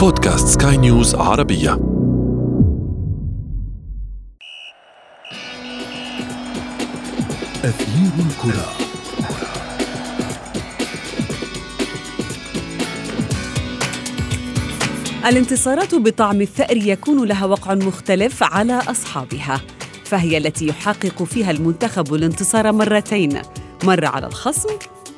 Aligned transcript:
بودكاست 0.00 0.62
سكاي 0.62 0.76
نيوز 0.76 1.14
عربية. 1.14 1.72
أثير 7.64 8.12
الكرة. 8.18 8.66
الانتصارات 15.26 15.94
بطعم 15.94 16.40
الثأر 16.40 16.76
يكون 16.76 17.28
لها 17.28 17.46
وقع 17.46 17.74
مختلف 17.74 18.42
على 18.42 18.78
أصحابها 18.78 19.60
فهي 20.04 20.38
التي 20.38 20.66
يحقق 20.66 21.22
فيها 21.22 21.50
المنتخب 21.50 22.14
الانتصار 22.14 22.72
مرتين 22.72 23.42
مرة 23.84 24.06
على 24.06 24.26
الخصم 24.26 24.68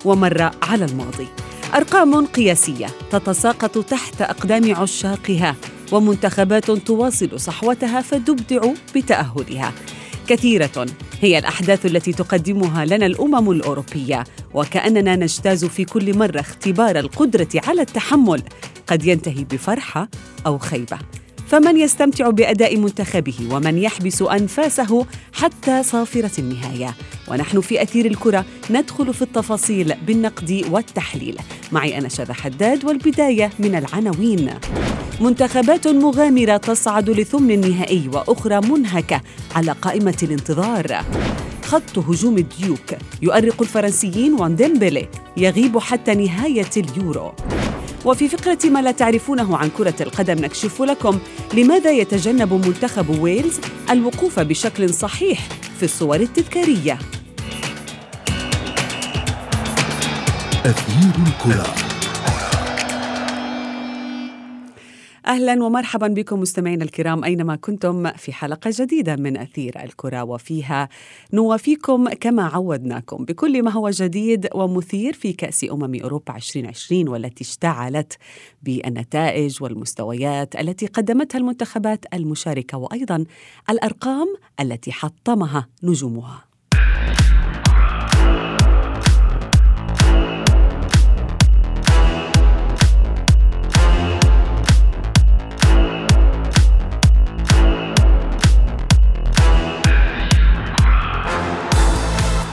ومرة 0.05 0.51
على 0.63 0.85
الماضي. 0.85 1.29
أرقام 1.75 2.27
قياسية 2.27 2.87
تتساقط 3.11 3.79
تحت 3.79 4.23
أقدام 4.23 4.75
عشاقها 4.75 5.57
ومنتخبات 5.93 6.71
تواصل 6.71 7.41
صحوتها 7.41 8.01
فتبدع 8.01 8.73
بتأهلها. 8.97 9.73
كثيرة 10.27 10.87
هي 11.21 11.39
الأحداث 11.39 11.87
التي 11.87 12.13
تقدمها 12.13 12.85
لنا 12.85 13.07
الأمم 13.07 13.51
الأوروبية 13.51 14.25
وكأننا 14.55 15.17
نجتاز 15.17 15.65
في 15.65 15.85
كل 15.85 16.19
مرة 16.19 16.41
اختبار 16.41 16.99
القدرة 16.99 17.49
على 17.55 17.81
التحمل. 17.83 18.43
قد 18.87 19.07
ينتهي 19.07 19.45
بفرحة 19.45 20.09
أو 20.47 20.59
خيبة. 20.59 20.99
فمن 21.53 21.77
يستمتع 21.77 22.31
بأداء 22.31 22.77
منتخبه 22.77 23.35
ومن 23.51 23.79
يحبس 23.79 24.23
أنفاسه 24.23 25.07
حتى 25.33 25.83
صافرة 25.83 26.31
النهاية. 26.39 26.95
ونحن 27.29 27.61
في 27.61 27.83
أثير 27.83 28.07
الكرة 28.07 28.45
ندخل 28.71 29.15
في 29.15 29.23
التفاصيل 29.23 29.95
بالنقد 30.07 30.65
والتحليل. 30.71 31.39
معي 31.73 31.99
أنا 31.99 32.09
شذى 32.09 32.33
حداد 32.33 32.85
والبداية 32.85 33.51
من 33.59 33.75
العناوين. 33.75 34.55
منتخبات 35.21 35.89
مغامرة 35.89 36.57
تصعد 36.57 37.11
لثمن 37.11 37.51
النهائي 37.51 38.09
وأخرى 38.09 38.61
منهكة 38.61 39.21
على 39.55 39.73
قائمة 39.73 40.17
الانتظار. 40.23 41.05
خط 41.65 41.99
هجوم 41.99 42.39
الديوك 42.39 42.95
يؤرق 43.23 43.63
الفرنسيين 43.63 44.33
وديمبلي 44.33 45.09
يغيب 45.37 45.79
حتى 45.79 46.15
نهاية 46.15 46.71
اليورو. 46.77 47.33
وفي 48.05 48.29
فقرة 48.29 48.59
ما 48.65 48.83
لا 48.83 48.91
تعرفونه 48.91 49.57
عن 49.57 49.71
كرة 49.71 49.95
القدم 50.01 50.45
نكشف 50.45 50.83
لكم 50.83 51.19
لماذا 51.55 51.91
يتجنب 51.91 52.53
منتخب 52.53 53.19
ويلز 53.21 53.61
الوقوف 53.91 54.41
بشكل 54.41 54.95
صحيح 54.95 55.49
في 55.79 55.83
الصور 55.83 56.17
التذكارية. 56.17 56.99
أثير 60.65 61.13
الكرة. 61.27 61.92
أهلا 65.33 65.65
ومرحبا 65.65 66.07
بكم 66.07 66.41
مستمعينا 66.41 66.85
الكرام 66.85 67.25
أينما 67.25 67.57
كنتم 67.57 68.13
في 68.13 68.33
حلقة 68.33 68.71
جديدة 68.75 69.17
من 69.17 69.37
أثير 69.37 69.83
الكرة 69.85 70.23
وفيها 70.23 70.89
نوافيكم 71.33 72.09
كما 72.09 72.43
عودناكم 72.43 73.25
بكل 73.25 73.63
ما 73.63 73.71
هو 73.71 73.91
جديد 73.91 74.49
ومثير 74.55 75.13
في 75.13 75.33
كأس 75.33 75.67
أمم 75.73 76.01
أوروبا 76.03 76.37
2020 76.37 77.09
والتي 77.09 77.45
اشتعلت 77.45 78.19
بالنتائج 78.63 79.63
والمستويات 79.63 80.57
التي 80.57 80.87
قدمتها 80.87 81.39
المنتخبات 81.39 82.05
المشاركة 82.15 82.79
وأيضا 82.79 83.25
الأرقام 83.71 84.37
التي 84.61 84.93
حطمها 84.93 85.69
نجومها. 85.83 86.52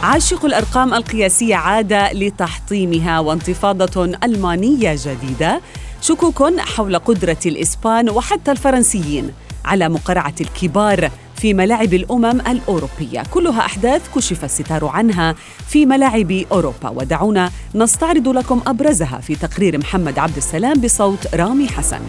عاشق 0.03 0.45
الأرقام 0.45 0.93
القياسية 0.93 1.55
عاد 1.55 1.93
لتحطيمها 1.93 3.19
وانتفاضة 3.19 4.05
ألمانية 4.23 4.95
جديدة. 5.05 5.61
شكوك 6.01 6.59
حول 6.59 6.99
قدرة 6.99 7.37
الإسبان 7.45 8.09
وحتى 8.09 8.51
الفرنسيين 8.51 9.31
على 9.65 9.89
مقارعة 9.89 10.33
الكبار 10.41 11.11
في 11.35 11.53
ملاعب 11.53 11.93
الأمم 11.93 12.25
الأوروبية. 12.25 13.23
كلها 13.31 13.65
أحداث 13.65 14.15
كشف 14.15 14.43
الستار 14.43 14.85
عنها 14.85 15.35
في 15.67 15.85
ملاعب 15.85 16.31
أوروبا. 16.51 16.89
ودعونا 16.89 17.51
نستعرض 17.75 18.27
لكم 18.27 18.61
أبرزها 18.67 19.19
في 19.19 19.35
تقرير 19.35 19.77
محمد 19.77 20.19
عبد 20.19 20.37
السلام 20.37 20.81
بصوت 20.81 21.35
رامي 21.35 21.67
حسن. 21.67 22.01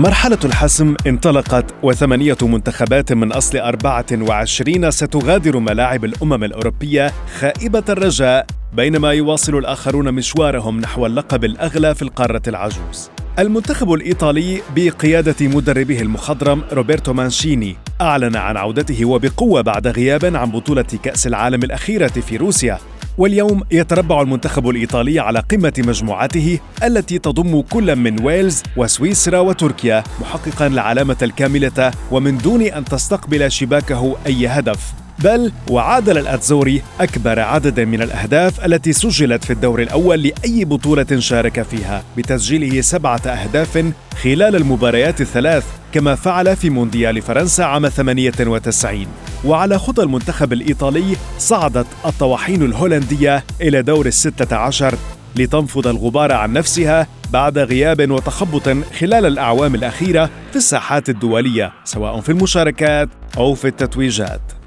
مرحلة 0.00 0.38
الحسم 0.44 0.94
انطلقت 1.06 1.74
وثمانية 1.82 2.36
منتخبات 2.42 3.12
من 3.12 3.32
أصل 3.32 3.58
24 3.58 4.90
ستغادر 4.90 5.58
ملاعب 5.58 6.04
الأمم 6.04 6.44
الأوروبية 6.44 7.12
خائبة 7.40 7.82
الرجاء 7.88 8.46
بينما 8.72 9.12
يواصل 9.12 9.58
الآخرون 9.58 10.14
مشوارهم 10.14 10.80
نحو 10.80 11.06
اللقب 11.06 11.44
الأغلى 11.44 11.94
في 11.94 12.02
القارة 12.02 12.42
العجوز. 12.48 13.10
المنتخب 13.38 13.92
الإيطالي 13.92 14.62
بقيادة 14.76 15.46
مدربه 15.46 16.00
المخضرم 16.00 16.62
روبرتو 16.72 17.12
مانشيني 17.12 17.76
أعلن 18.00 18.36
عن 18.36 18.56
عودته 18.56 19.04
وبقوة 19.04 19.60
بعد 19.60 19.86
غياب 19.86 20.36
عن 20.36 20.50
بطولة 20.50 20.86
كأس 21.02 21.26
العالم 21.26 21.62
الأخيرة 21.62 22.08
في 22.08 22.36
روسيا 22.36 22.78
واليوم 23.18 23.62
يتربع 23.70 24.20
المنتخب 24.22 24.68
الإيطالي 24.68 25.20
على 25.20 25.38
قمة 25.38 25.72
مجموعته 25.78 26.58
التي 26.84 27.18
تضم 27.18 27.60
كل 27.60 27.96
من 27.96 28.24
ويلز 28.24 28.62
وسويسرا 28.76 29.38
وتركيا 29.38 30.04
محققا 30.20 30.66
العلامة 30.66 31.16
الكاملة 31.22 31.92
ومن 32.10 32.38
دون 32.38 32.62
أن 32.62 32.84
تستقبل 32.84 33.52
شباكه 33.52 34.16
أي 34.26 34.46
هدف. 34.46 34.92
بل 35.18 35.52
وعادل 35.70 36.18
الأتزوري 36.18 36.82
أكبر 37.00 37.40
عدد 37.40 37.80
من 37.80 38.02
الأهداف 38.02 38.64
التي 38.64 38.92
سجلت 38.92 39.44
في 39.44 39.52
الدور 39.52 39.82
الأول 39.82 40.22
لأي 40.22 40.64
بطولة 40.64 41.06
شارك 41.18 41.62
فيها 41.62 42.04
بتسجيله 42.16 42.80
سبعة 42.80 43.20
أهداف 43.26 43.92
خلال 44.22 44.56
المباريات 44.56 45.20
الثلاث 45.20 45.64
كما 45.92 46.14
فعل 46.14 46.56
في 46.56 46.70
مونديال 46.70 47.22
فرنسا 47.22 47.62
عام 47.62 47.88
98 47.88 49.06
وعلى 49.44 49.78
خطى 49.78 50.02
المنتخب 50.02 50.52
الإيطالي 50.52 51.16
صعدت 51.38 51.86
الطواحين 52.06 52.62
الهولندية 52.62 53.44
إلى 53.60 53.82
دور 53.82 54.06
الستة 54.06 54.56
عشر 54.56 54.94
لتنفض 55.36 55.86
الغبار 55.86 56.32
عن 56.32 56.52
نفسها 56.52 57.06
بعد 57.32 57.58
غياب 57.58 58.10
وتخبط 58.10 58.68
خلال 59.00 59.26
الأعوام 59.26 59.74
الأخيرة 59.74 60.30
في 60.50 60.56
الساحات 60.56 61.08
الدولية 61.08 61.72
سواء 61.84 62.20
في 62.20 62.28
المشاركات 62.28 63.08
أو 63.36 63.54
في 63.54 63.68
التتويجات. 63.68 64.57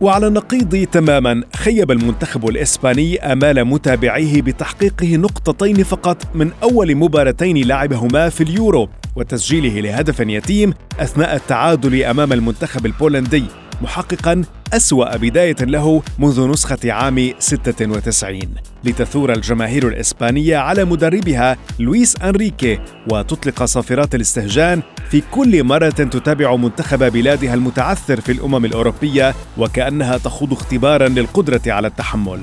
وعلى 0.00 0.26
النقيض 0.26 0.86
تماما 0.92 1.42
خيب 1.56 1.90
المنتخب 1.90 2.48
الإسباني 2.48 3.32
أمال 3.32 3.64
متابعيه 3.64 4.42
بتحقيقه 4.42 5.16
نقطتين 5.16 5.82
فقط 5.82 6.26
من 6.34 6.50
أول 6.62 6.94
مباراتين 6.94 7.66
لعبهما 7.66 8.28
في 8.28 8.40
اليورو 8.42 8.88
وتسجيله 9.16 9.80
لهدف 9.80 10.20
يتيم 10.20 10.74
أثناء 11.00 11.36
التعادل 11.36 12.04
أمام 12.04 12.32
المنتخب 12.32 12.86
البولندي 12.86 13.44
محققا 13.82 14.42
أسوأ 14.72 15.16
بداية 15.16 15.56
له 15.60 16.02
منذ 16.18 16.48
نسخة 16.48 16.92
عام 16.92 17.32
96 17.38 18.40
لتثور 18.84 19.32
الجماهير 19.32 19.88
الإسبانية 19.88 20.56
على 20.56 20.84
مدربها 20.84 21.56
لويس 21.78 22.16
أنريكي 22.22 22.78
وتطلق 23.10 23.64
صافرات 23.64 24.14
الاستهجان 24.14 24.82
في 25.10 25.22
كل 25.30 25.64
مرة 25.64 25.88
تتابع 25.88 26.56
منتخب 26.56 27.12
بلادها 27.12 27.54
المتعثر 27.54 28.20
في 28.20 28.32
الأمم 28.32 28.64
الأوروبية 28.64 29.34
وكأنها 29.58 30.18
تخوض 30.18 30.52
اختبارا 30.52 31.08
للقدرة 31.08 31.62
على 31.66 31.88
التحمل. 31.88 32.40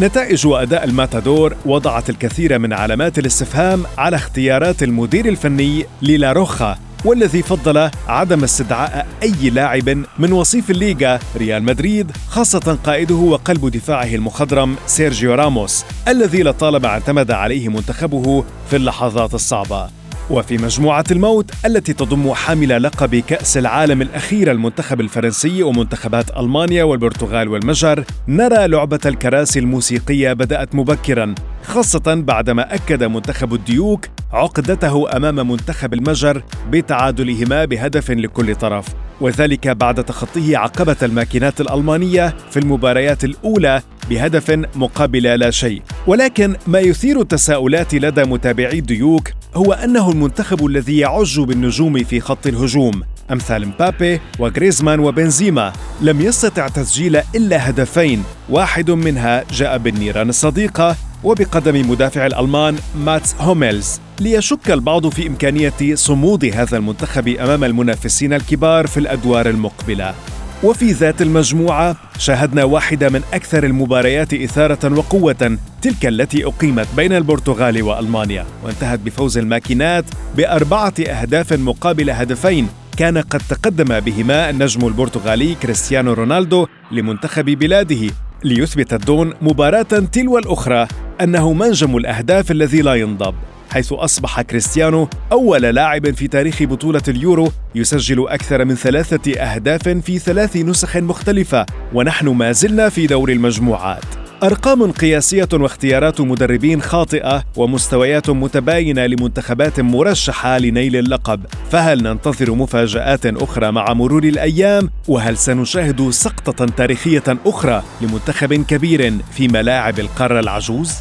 نتائج 0.00 0.46
واداء 0.46 0.84
الماتادور 0.84 1.56
وضعت 1.66 2.10
الكثير 2.10 2.58
من 2.58 2.72
علامات 2.72 3.18
الاستفهام 3.18 3.84
على 3.98 4.16
اختيارات 4.16 4.82
المدير 4.82 5.28
الفني 5.28 5.86
ليلاروخا 6.02 6.78
والذي 7.04 7.42
فضل 7.42 7.90
عدم 8.08 8.44
استدعاء 8.44 9.06
أي 9.22 9.50
لاعب 9.50 9.88
من 10.18 10.32
وصيف 10.32 10.70
الليغا 10.70 11.18
ريال 11.36 11.62
مدريد 11.62 12.12
خاصة 12.28 12.78
قائده 12.84 13.14
وقلب 13.14 13.66
دفاعه 13.66 14.14
المخضرم 14.14 14.76
سيرجيو 14.86 15.34
راموس 15.34 15.84
الذي 16.08 16.42
لطالما 16.42 16.88
اعتمد 16.88 17.30
عليه 17.30 17.68
منتخبه 17.68 18.44
في 18.70 18.76
اللحظات 18.76 19.34
الصعبة. 19.34 20.01
وفي 20.32 20.58
مجموعة 20.58 21.04
الموت 21.10 21.50
التي 21.66 21.92
تضم 21.92 22.32
حامل 22.32 22.82
لقب 22.82 23.16
كأس 23.16 23.56
العالم 23.58 24.02
الأخير 24.02 24.50
المنتخب 24.50 25.00
الفرنسي 25.00 25.62
ومنتخبات 25.62 26.30
ألمانيا 26.36 26.84
والبرتغال 26.84 27.48
والمجر 27.48 28.04
نرى 28.28 28.66
لعبة 28.66 29.00
الكراسي 29.06 29.58
الموسيقية 29.58 30.32
بدأت 30.32 30.74
مبكرا 30.74 31.34
خاصة 31.64 32.14
بعدما 32.14 32.74
أكد 32.74 33.04
منتخب 33.04 33.54
الديوك 33.54 34.06
عقدته 34.32 35.16
أمام 35.16 35.50
منتخب 35.50 35.94
المجر 35.94 36.42
بتعادلهما 36.70 37.64
بهدف 37.64 38.10
لكل 38.10 38.54
طرف. 38.54 38.86
وذلك 39.20 39.68
بعد 39.68 40.04
تخطيه 40.04 40.58
عقبة 40.58 40.96
الماكينات 41.02 41.60
الألمانية 41.60 42.34
في 42.50 42.58
المباريات 42.58 43.24
الأولى 43.24 43.82
بهدف 44.10 44.50
مقابل 44.74 45.22
لا 45.22 45.50
شيء. 45.50 45.82
ولكن 46.06 46.56
ما 46.66 46.78
يثير 46.80 47.20
التساؤلات 47.20 47.94
لدى 47.94 48.24
متابعي 48.24 48.78
الديوك 48.78 49.28
هو 49.54 49.72
أنه 49.72 50.10
المنتخب 50.10 50.66
الذي 50.66 50.98
يعج 50.98 51.40
بالنجوم 51.40 52.04
في 52.04 52.20
خط 52.20 52.46
الهجوم. 52.46 53.02
أمثال 53.30 53.68
مبابي 53.68 54.20
وغريزمان 54.38 55.00
وبنزيما 55.00 55.72
لم 56.00 56.20
يستطع 56.20 56.68
تسجيل 56.68 57.16
إلا 57.34 57.70
هدفين. 57.70 58.24
واحد 58.48 58.90
منها 58.90 59.44
جاء 59.50 59.78
بالنيران 59.78 60.28
الصديقة 60.28 60.96
وبقدم 61.24 61.90
مدافع 61.90 62.26
الألمان 62.26 62.76
ماتس 62.96 63.34
هوميلز. 63.40 64.00
ليشك 64.20 64.70
البعض 64.70 65.08
في 65.08 65.26
إمكانية 65.26 65.94
صمود 65.94 66.44
هذا 66.44 66.76
المنتخب 66.76 67.28
أمام 67.28 67.64
المنافسين 67.64 68.32
الكبار 68.32 68.86
في 68.86 69.00
الأدوار 69.00 69.48
المقبلة. 69.48 70.14
وفي 70.62 70.92
ذات 70.92 71.22
المجموعة 71.22 71.96
شاهدنا 72.18 72.64
واحدة 72.64 73.08
من 73.08 73.22
أكثر 73.32 73.64
المباريات 73.64 74.34
إثارة 74.34 74.98
وقوة 74.98 75.58
تلك 75.82 76.06
التي 76.06 76.44
أقيمت 76.44 76.86
بين 76.96 77.12
البرتغال 77.12 77.82
وألمانيا 77.82 78.46
وانتهت 78.64 78.98
بفوز 78.98 79.38
الماكينات 79.38 80.04
بأربعة 80.36 80.94
أهداف 81.08 81.52
مقابل 81.52 82.10
هدفين 82.10 82.68
كان 82.96 83.18
قد 83.18 83.40
تقدم 83.48 84.00
بهما 84.00 84.50
النجم 84.50 84.86
البرتغالي 84.86 85.54
كريستيانو 85.54 86.12
رونالدو 86.12 86.66
لمنتخب 86.92 87.44
بلاده 87.44 88.10
ليثبت 88.44 88.92
الدون 88.92 89.34
مباراة 89.42 89.82
تلو 89.82 90.38
الأخرى 90.38 90.88
أنه 91.20 91.52
منجم 91.52 91.96
الأهداف 91.96 92.50
الذي 92.50 92.82
لا 92.82 92.94
ينضب. 92.94 93.34
حيث 93.72 93.92
أصبح 93.92 94.40
كريستيانو 94.40 95.08
أول 95.32 95.62
لاعب 95.62 96.14
في 96.14 96.28
تاريخ 96.28 96.62
بطولة 96.62 97.02
اليورو 97.08 97.52
يسجل 97.74 98.28
أكثر 98.28 98.64
من 98.64 98.74
ثلاثة 98.74 99.40
أهداف 99.40 99.88
في 99.88 100.18
ثلاث 100.18 100.56
نسخ 100.56 100.96
مختلفة 100.96 101.66
ونحن 101.94 102.28
ما 102.28 102.52
زلنا 102.52 102.88
في 102.88 103.06
دور 103.06 103.30
المجموعات. 103.30 104.04
أرقام 104.42 104.92
قياسية 104.92 105.48
واختيارات 105.52 106.20
مدربين 106.20 106.82
خاطئة 106.82 107.44
ومستويات 107.56 108.30
متباينة 108.30 109.06
لمنتخبات 109.06 109.80
مرشحة 109.80 110.58
لنيل 110.58 110.96
اللقب. 110.96 111.40
فهل 111.70 112.02
ننتظر 112.02 112.54
مفاجآت 112.54 113.26
أخرى 113.26 113.72
مع 113.72 113.92
مرور 113.92 114.24
الأيام؟ 114.24 114.90
وهل 115.08 115.36
سنشاهد 115.36 116.10
سقطة 116.10 116.66
تاريخية 116.66 117.24
أخرى 117.46 117.82
لمنتخب 118.00 118.54
كبير 118.54 119.12
في 119.36 119.48
ملاعب 119.48 119.98
القارة 119.98 120.40
العجوز؟ 120.40 120.92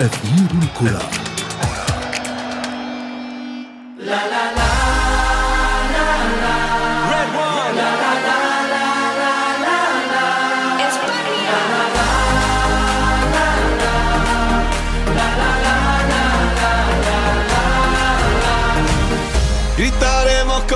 أثير 0.00 0.48
الكرة 0.62 1.24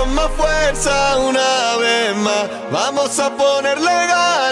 más 0.06 0.30
fuerza 0.36 1.18
una 1.18 1.76
vez 1.76 2.16
más. 2.16 2.48
Vamos 2.70 3.18
a 3.18 3.30
ponerle 3.30 3.90
ganas. 3.90 4.51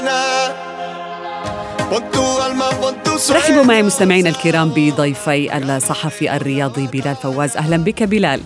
رحبوا 3.32 3.64
معي 3.64 3.84
مستمعينا 3.84 4.30
الكرام 4.30 4.70
بضيفي 4.76 5.58
الصحفي 5.58 6.36
الرياضي 6.36 6.88
بلال 6.88 7.16
فواز. 7.16 7.58
أهلا 7.58 7.78
بك 7.78 8.04
بلال. 8.04 8.42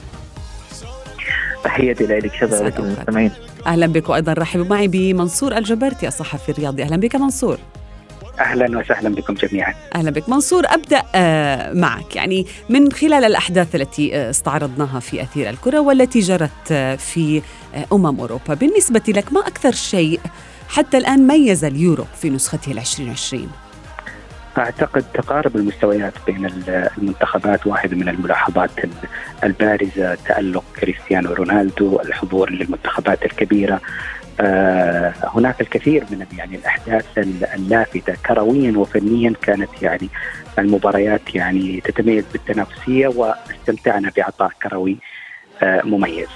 تحياتي 1.63 2.05
لك 2.05 2.31
شباب 2.39 2.73
المستمعين. 2.79 3.31
أهلا 3.67 3.87
بك 3.87 4.09
وأيضا. 4.09 4.33
رحبوا 4.33 4.65
معي 4.65 4.87
بمنصور 4.87 5.57
الجبرتي 5.57 6.07
الصحفي 6.07 6.49
الرياضي. 6.49 6.83
أهلا 6.83 6.97
بك 6.97 7.15
منصور. 7.15 7.57
أهلا 8.39 8.79
وسهلا 8.79 9.09
بكم 9.09 9.33
جميعا. 9.33 9.73
أهلا 9.95 10.11
بك. 10.11 10.29
منصور 10.29 10.63
أبدأ 10.65 11.03
آه، 11.15 11.73
معك. 11.73 12.15
يعني 12.15 12.45
من 12.69 12.91
خلال 12.91 13.23
الأحداث 13.23 13.75
التي 13.75 14.15
آه، 14.15 14.29
استعرضناها 14.29 14.99
في 14.99 15.21
أثير 15.21 15.49
الكرة 15.49 15.79
والتي 15.79 16.19
جرت 16.19 16.71
آه، 16.71 16.95
في 16.95 17.41
أمم 17.93 18.19
أوروبا 18.19 18.53
بالنسبة 18.53 19.03
لك 19.07 19.33
ما 19.33 19.39
أكثر 19.39 19.71
شيء 19.71 20.19
حتى 20.69 20.97
الآن 20.97 21.27
ميز 21.27 21.65
اليورو 21.65 22.05
في 22.21 22.29
نسخته 22.29 22.71
ال 22.71 22.77
2020 22.77 23.51
أعتقد 24.57 25.03
تقارب 25.13 25.55
المستويات 25.55 26.13
بين 26.27 26.45
المنتخبات 26.67 27.67
واحدة 27.67 27.95
من 27.95 28.09
الملاحظات 28.09 28.69
البارزة 29.43 30.15
تألق 30.15 30.63
كريستيانو 30.79 31.33
رونالدو 31.33 31.99
الحضور 31.99 32.49
للمنتخبات 32.49 33.25
الكبيرة. 33.25 33.81
آه 34.39 35.13
هناك 35.23 35.61
الكثير 35.61 36.03
من 36.11 36.25
يعني 36.37 36.55
الأحداث 36.55 37.05
اللافتة. 37.55 38.15
كرويا 38.25 38.77
وفنيا 38.77 39.33
كانت 39.41 39.69
يعني 39.81 40.09
المباريات 40.59 41.35
يعني 41.35 41.81
تتميز 41.81 42.23
بالتنافسية 42.33 43.07
واستمتعنا 43.07 44.11
بعطاء 44.17 44.51
كروي 44.63 44.97
آه 45.63 45.81
مميز. 45.81 46.27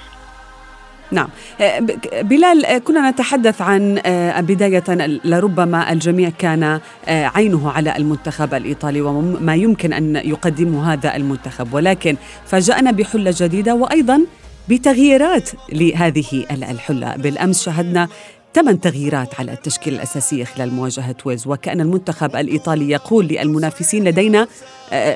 نعم. 1.12 1.28
آه، 1.60 1.78
بلال 2.20 2.66
آه، 2.66 2.78
كنا 2.78 3.10
نتحدث 3.10 3.62
عن 3.62 4.00
آه، 4.06 4.40
بداية 4.40 4.84
لربما 5.24 5.92
الجميع 5.92 6.30
كان 6.38 6.80
عينه 7.08 7.70
على 7.70 7.96
المنتخب 7.96 8.54
الإيطالي 8.54 9.00
وما 9.00 9.54
يمكن 9.54 9.92
أن 9.92 10.16
يقدمه 10.16 10.92
هذا 10.92 11.16
المنتخب. 11.16 11.74
ولكن 11.74 12.16
فاجأنا 12.46 12.90
بحلة 12.90 13.34
جديدة 13.36 13.74
وأيضا 13.74 14.20
بتغييرات 14.68 15.50
لهذه 15.72 16.44
الحلة. 16.50 17.16
بالأمس 17.16 17.62
شاهدنا 17.62 18.08
ثمان 18.54 18.80
تغييرات 18.80 19.40
على 19.40 19.52
التشكيلة 19.52 19.96
الأساسية 19.96 20.44
خلال 20.44 20.74
مواجهة 20.74 21.16
ويز 21.24 21.46
وكأن 21.46 21.80
المنتخب 21.80 22.36
الإيطالي 22.36 22.90
يقول 22.90 23.26
للمنافسين 23.26 24.04
لدينا 24.04 24.46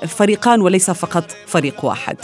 فريقان 0.07 0.61
وليس 0.61 0.91
فقط 0.91 1.37
فريق 1.47 1.85
واحد. 1.85 2.17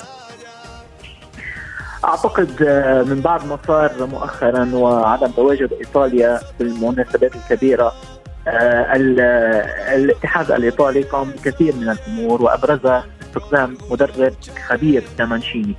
أعتقد 2.11 2.63
آه، 2.63 3.03
من 3.03 3.21
بعد 3.21 3.47
ما 3.47 3.59
صار 3.67 4.07
مؤخرا 4.07 4.71
وعدم 4.75 5.27
تواجد 5.27 5.73
إيطاليا 5.73 6.41
في 6.59 6.65
المناسبات 6.65 7.33
الكبيرة 7.37 7.93
آه، 8.49 8.97
الاتحاد 9.95 10.53
الإيطالي 10.53 11.03
قام 11.03 11.31
بكثير 11.31 11.75
من 11.77 11.89
الأمور 11.89 12.43
وابرزها 12.43 13.07
استخدام 13.23 13.79
مدرب 13.91 14.35
خبير 14.69 15.05
كمانشيني. 15.19 15.75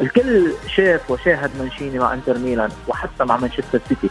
الكل 0.00 0.52
شاف 0.66 1.10
وشاهد 1.10 1.50
مانشيني 1.58 1.98
مع 1.98 2.14
إنتر 2.14 2.38
ميلان 2.38 2.70
وحتى 2.88 3.24
مع 3.24 3.36
مانشستر 3.36 3.80
سيتي. 3.88 4.10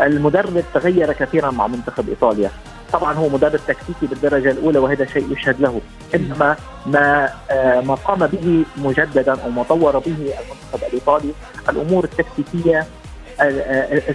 المدرب 0.00 0.64
تغير 0.74 1.12
كثيرا 1.12 1.50
مع 1.50 1.66
منتخب 1.66 2.08
إيطاليا. 2.08 2.50
طبعا 2.92 3.14
هو 3.14 3.28
مدرب 3.28 3.60
تكتيكي 3.68 4.06
بالدرجة 4.06 4.50
الأولى 4.50 4.78
وهذا 4.78 5.04
شيء 5.04 5.32
يشهد 5.32 5.60
له. 5.60 5.80
إنما 6.14 6.56
ما 6.86 7.28
آه، 7.50 7.80
ما 7.80 7.94
قام 7.94 8.26
به 8.26 8.64
مجددا 8.76 9.42
أو 9.42 9.50
ما 9.50 9.62
طور 9.62 9.98
به 9.98 10.16
المنتخب 10.16 10.88
الإيطالي. 10.88 11.32
الأمور 11.68 12.04
التكتيكية 12.04 12.86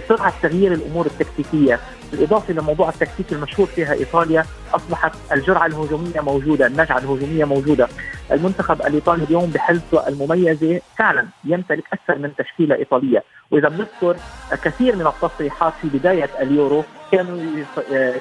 سرعه 0.08 0.32
تغيير 0.42 0.72
الأمور 0.72 1.06
التكتيكية 1.06 1.80
بالإضافة 2.12 2.54
لموضوع 2.54 2.88
التكتيك 2.88 3.32
المشهور 3.32 3.66
فيها 3.66 3.92
إيطاليا 3.92 4.44
أصبحت 4.74 5.12
الجرعة 5.32 5.66
الهجومية 5.66 6.20
موجودة، 6.20 6.66
النجعة 6.66 6.98
الهجومية 6.98 7.44
موجودة، 7.44 7.88
المنتخب 8.32 8.82
الإيطالي 8.82 9.24
اليوم 9.24 9.50
بحلته 9.50 10.08
المميزة 10.08 10.80
فعلا 10.98 11.26
يمتلك 11.44 11.84
أكثر 11.92 12.18
من 12.18 12.30
تشكيلة 12.38 12.74
إيطالية، 12.74 13.22
وإذا 13.50 13.68
بنذكر 13.68 14.16
كثير 14.64 14.96
من 14.96 15.06
التصريحات 15.06 15.72
في 15.82 15.88
بداية 15.98 16.30
اليورو 16.40 16.84
كانوا 17.12 17.64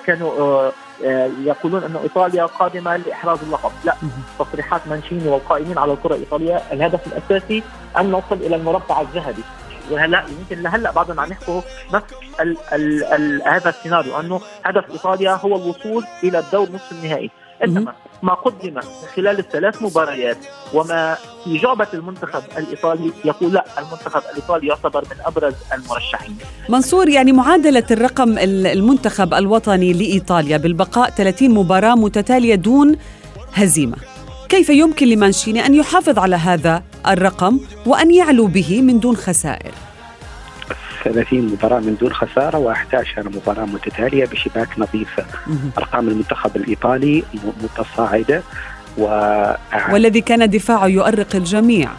كانوا 0.08 0.32
آه، 0.40 0.72
آه، 1.06 1.30
يقولون 1.44 1.84
أن 1.84 1.96
إيطاليا 1.96 2.46
قادمة 2.46 2.98
لإحراز 2.98 3.40
اللقب. 3.44 3.72
لا 3.86 3.96
تصريحات 4.40 4.82
مانشيني 4.88 5.28
والقائمين 5.28 5.78
على 5.78 5.94
الكرة 5.94 6.16
الإيطالية. 6.16 6.56
الهدف 6.72 7.08
الأساسي 7.08 7.64
أن 7.98 8.12
نصل 8.12 8.36
إلى 8.36 8.56
المربع 8.56 9.02
الذهبي. 9.02 9.44
وهلا 9.92 10.24
يمكن 10.40 10.64
لهلا 10.64 10.92
بعدنا 10.92 11.22
عم 11.22 11.30
نحكوا 11.30 11.62
نفس 11.94 12.06
ال 12.42 12.58
ال 12.74 13.04
ال 13.04 13.42
هذا 13.48 13.70
السيناريو 13.70 14.20
إنه 14.20 14.42
هدف 14.66 14.92
إيطاليا 14.92 15.32
هو 15.32 15.56
الوصول 15.56 16.04
إلى 16.24 16.40
الدور 16.40 16.70
نصف 16.72 16.92
النهائي. 16.92 17.32
إنما 17.64 17.94
ما 18.24 18.34
قدم 18.34 18.80
خلال 19.16 19.40
الثلاث 19.40 19.82
مباريات 19.82 20.38
وما 20.74 21.18
في 21.44 21.58
جعبة 21.58 21.88
المنتخب 21.94 22.44
الإيطالي 22.58 23.12
يقول 23.26 23.54
لا 23.54 23.66
المنتخب 23.78 24.22
الإيطالي 24.32 24.68
يعتبر 24.68 25.02
من 25.02 25.18
أبرز 25.26 25.54
المرشحين. 25.74 26.38
منصور 26.70 27.10
يعني 27.10 27.32
معادلة 27.32 27.84
الرقم 27.92 28.38
المنتخب 28.40 29.34
الوطني 29.34 29.94
لإيطاليا 29.94 30.58
بالبقاء 30.58 31.10
30 31.10 31.50
مباراة 31.50 31.96
متتالية 31.96 32.56
دون 32.56 32.98
هزيمة. 33.54 33.98
كيف 34.50 34.70
يمكن 34.70 35.08
لمانشيني 35.08 35.66
أن 35.66 35.76
يحافظ 35.76 36.20
على 36.20 36.36
هذا 36.36 36.84
الرقم 37.08 37.60
وأن 37.86 38.14
يعلو 38.14 38.48
به 38.48 38.82
من 38.82 39.00
دون 39.00 39.16
خسائر؟ 39.16 39.72
30 41.04 41.42
مباراة 41.42 41.80
من 41.80 41.96
دون 42.02 42.14
خسارة 42.14 42.74
و11 42.74 43.18
مباراة 43.18 43.66
متتالية 43.66 44.26
بشباك 44.26 44.70
نظيفه 44.78 45.26
أرقام 45.78 46.08
المنتخب 46.08 46.56
الإيطالي 46.56 47.24
متصاعدة 47.64 48.42
و 48.98 49.06
والذي 49.92 50.22
كان 50.22 50.50
دفاعه 50.50 50.88
يؤرق 50.88 51.36
الجميع. 51.36 51.90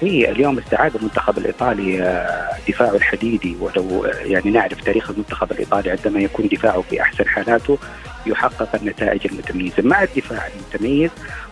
هي 0.00 0.30
اليوم 0.30 0.58
استعاد 0.58 0.96
المنتخب 0.96 1.38
الإيطالي 1.38 2.02
آه، 2.02 2.58
دفاعه 2.68 2.94
الحديدي 2.94 3.56
ولو 3.60 4.04
آه، 4.04 4.08
يعني 4.08 4.50
نعرف 4.50 4.80
تاريخ 4.84 5.10
المنتخب 5.10 5.52
الإيطالي 5.52 5.90
عندما 5.90 6.20
يكون 6.20 6.48
دفاعه 6.48 6.80
في 6.80 7.02
أحسن 7.02 7.28
حالاته 7.28 7.78
يحقق 8.26 8.68
النتائج 8.74 9.26
المتميزة، 9.26 9.82
مع 9.82 10.02
الدفاع 10.02 10.46
المتميز 10.46 11.10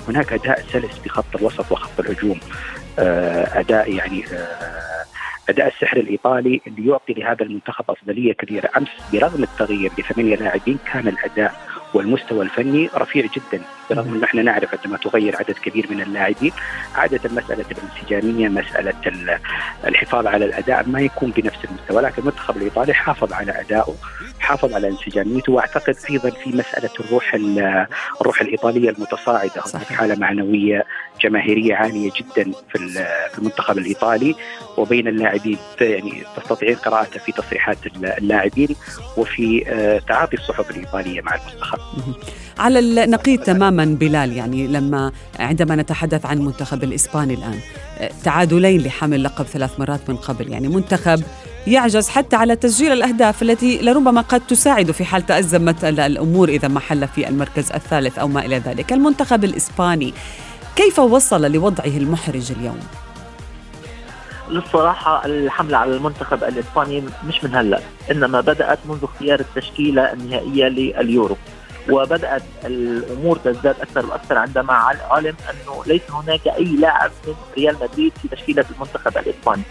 هناك 0.09 0.33
أداء 0.33 0.65
سلس 0.73 0.99
في 1.03 1.09
خط 1.09 1.37
الوسط 1.37 1.73
وخط 1.73 2.01
الهجوم 2.01 2.41
آه، 2.99 3.61
أداء 3.61 3.93
يعني 3.93 4.25
أداء 5.49 5.67
السحر 5.67 5.97
الإيطالي 5.97 6.61
اللي 6.67 6.91
يعطي 6.91 7.13
لهذا 7.13 7.43
المنتخب 7.43 7.85
أفضلية 7.89 8.33
كبيرة، 8.33 8.71
أمس 8.77 8.89
برغم 9.13 9.43
التغيير 9.43 9.91
لثمانيه 9.99 10.37
لاعبين 10.37 10.79
كان 10.93 11.09
الأداء 11.09 11.55
والمستوى 11.95 12.43
الفني 12.45 12.91
رفيع 12.95 13.27
جدا. 13.27 13.63
برغم 13.91 14.15
ان 14.15 14.25
إحنا 14.25 14.43
نعرف 14.43 14.75
عندما 14.75 14.99
تغير 14.99 15.37
عدد 15.37 15.55
كبير 15.65 15.87
من 15.91 16.01
اللاعبين 16.01 16.53
عادة 16.95 17.31
مسألة 17.31 17.65
الانسجامية 17.71 18.49
مسألة 18.49 18.95
الحفاظ 19.87 20.27
على 20.27 20.45
الأداء 20.45 20.89
ما 20.89 21.01
يكون 21.01 21.31
بنفس 21.31 21.65
المستوى 21.65 22.03
لكن 22.03 22.23
المنتخب 22.23 22.57
الإيطالي 22.57 22.95
حافظ 22.95 23.33
على 23.33 23.61
أدائه 23.61 23.95
حافظ 24.41 24.75
على 24.75 24.89
انسجاميته 24.89 25.53
واعتقد 25.53 25.97
أيضا 26.11 26.31
في 26.31 26.51
مسألة 26.51 26.91
الروح 27.01 27.35
الروح 28.21 28.41
الإيطالية 28.41 28.91
المتصاعدة 28.91 29.63
هناك 29.75 29.87
حالة 29.87 30.15
معنوية 30.15 30.85
جماهيرية 31.21 31.75
عالية 31.75 32.11
جدا 32.17 32.53
في 32.73 33.03
المنتخب 33.39 33.79
الإيطالي 33.79 34.35
وبين 34.77 35.09
اللاعبين 35.09 35.59
يعني 35.81 36.23
تستطيعين 36.37 36.77
قراءته 36.77 37.21
في 37.21 37.33
تصريحات 37.33 37.79
اللاعبين 37.97 38.69
وفي 39.17 39.65
آه، 39.69 39.99
تعاطي 39.99 40.37
الصحف 40.37 40.71
الإيطالية 40.71 41.21
مع 41.21 41.35
المنتخب. 41.35 41.79
على 42.59 42.79
النقيض 42.79 43.41
تماما 43.41 43.85
بلال 43.85 44.33
يعني 44.33 44.67
لما 44.67 45.13
عندما 45.39 45.77
نتحدث 45.77 46.27
عن 46.27 46.39
المنتخب 46.39 46.85
الإسباني 46.85 47.35
الآن 47.35 47.61
آه، 47.99 48.11
تعادلين 48.25 48.81
لحمل 48.81 49.25
لقب 49.25 49.45
ثلاث 49.45 49.81
مرات 49.81 50.11
من 50.11 50.17
قبل 50.17 50.53
يعني 50.53 50.69
منتخب 50.69 51.23
يعجز 51.67 52.09
حتى 52.09 52.37
على 52.37 52.57
تسجيل 52.57 52.93
الأهداف 52.93 53.43
التي 53.43 53.79
لربما 53.79 54.21
قد 54.21 54.41
تساعد 54.41 54.91
في 54.91 55.05
حال 55.05 55.27
تأزمت 55.27 55.85
الأمور 55.85 56.49
إذا 56.49 56.69
ما 56.69 56.81
حل 56.81 57.09
في 57.09 57.29
المركز 57.29 57.73
الثالث 57.73 58.19
أو 58.19 58.29
ما 58.29 58.47
إلى 58.47 58.59
ذلك 58.59 58.93
المنتخب 58.93 59.45
الإسباني 59.45 60.15
كيف 60.77 60.99
وصل 60.99 61.53
لوضعه 61.53 61.97
المحرج 61.97 62.53
اليوم؟ 62.53 62.81
للصراحة 64.49 65.27
الحملة 65.27 65.79
على 65.79 65.97
المنتخب 65.97 66.45
الإسباني 66.45 67.03
مش 67.29 67.45
من 67.45 67.55
هلأ 67.55 67.81
إنما 68.11 68.41
بدأت 68.41 68.79
منذ 68.89 69.05
اختيار 69.05 69.41
التشكيلة 69.41 70.13
النهائية 70.13 70.69
لليورو 70.69 71.37
وبدأت 71.91 72.43
الأمور 72.65 73.37
تزداد 73.37 73.81
أكثر 73.81 74.07
وأكثر 74.07 74.39
عندما 74.39 74.73
علم 75.11 75.35
أنه 75.51 75.85
ليس 75.87 76.11
هناك 76.11 76.49
أي 76.49 76.65
لاعب 76.65 77.11
من 77.27 77.35
ريال 77.57 77.77
مدريد 77.81 78.13
في 78.23 78.29
تشكيلة 78.29 78.65
المنتخب 78.75 79.19
الإسباني. 79.19 79.63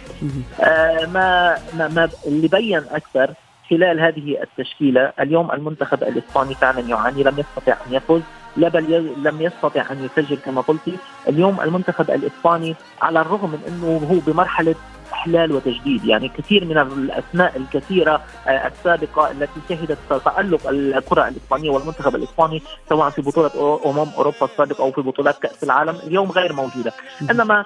آه 0.62 1.05
ما, 1.05 1.57
ما, 1.77 1.88
ما 1.88 2.09
اللي 2.27 2.47
بين 2.47 2.83
أكثر 2.91 3.33
خلال 3.69 4.00
هذه 4.00 4.38
التشكيلة 4.41 5.13
اليوم 5.19 5.51
المنتخب 5.51 6.03
الإسباني 6.03 6.55
فعلا 6.55 6.79
يعاني 6.79 7.24
لم 7.24 7.39
يستطع 7.39 7.77
أن 7.88 7.93
يفوز 7.93 8.21
لا 8.57 8.69
بل 8.69 9.13
لم 9.24 9.41
يستطع 9.41 9.91
أن 9.91 10.05
يسجل 10.05 10.38
كما 10.38 10.62
قلت. 10.62 10.89
اليوم 11.27 11.62
المنتخب 11.62 12.12
الإسباني 12.12 12.75
على 13.01 13.21
الرغم 13.21 13.50
من 13.50 13.59
أنه 13.67 14.07
هو 14.12 14.31
بمرحلة 14.31 14.75
إحلال 15.13 15.51
وتجديد 15.51 16.05
يعني 16.05 16.29
كثير 16.29 16.65
من 16.65 16.77
الاسماء 16.77 17.57
الكثيرة 17.57 18.21
آه، 18.47 18.67
السابقة 18.67 19.31
التي 19.31 19.59
شهدت 19.69 19.97
تألق 20.25 20.67
الكرة 20.69 21.27
الإسبانية 21.27 21.69
والمنتخب 21.69 22.15
الإسباني 22.15 22.62
سواء 22.89 23.09
في 23.09 23.21
بطولة 23.21 23.79
أمم 23.85 24.09
أوروبا 24.17 24.45
السابقة 24.45 24.83
أو 24.83 24.91
في 24.91 25.01
بطولات 25.01 25.39
كأس 25.39 25.63
العالم 25.63 25.95
اليوم 26.07 26.31
غير 26.31 26.53
موجودة. 26.53 26.93
إنما 27.31 27.65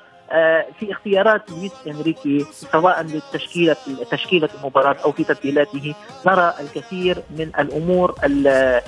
في 0.79 0.91
اختيارات 0.91 1.49
لويس 1.51 1.71
إنريكي 1.87 2.45
سواء 2.51 3.01
لتشكيله 3.03 3.75
تشكيله 4.11 4.49
المباراة 4.59 4.95
أو 5.05 5.11
في 5.11 5.23
تبديلاته 5.23 5.95
نرى 6.25 6.53
الكثير 6.59 7.23
من 7.37 7.51
الأمور 7.59 8.15
آه، 8.23 8.81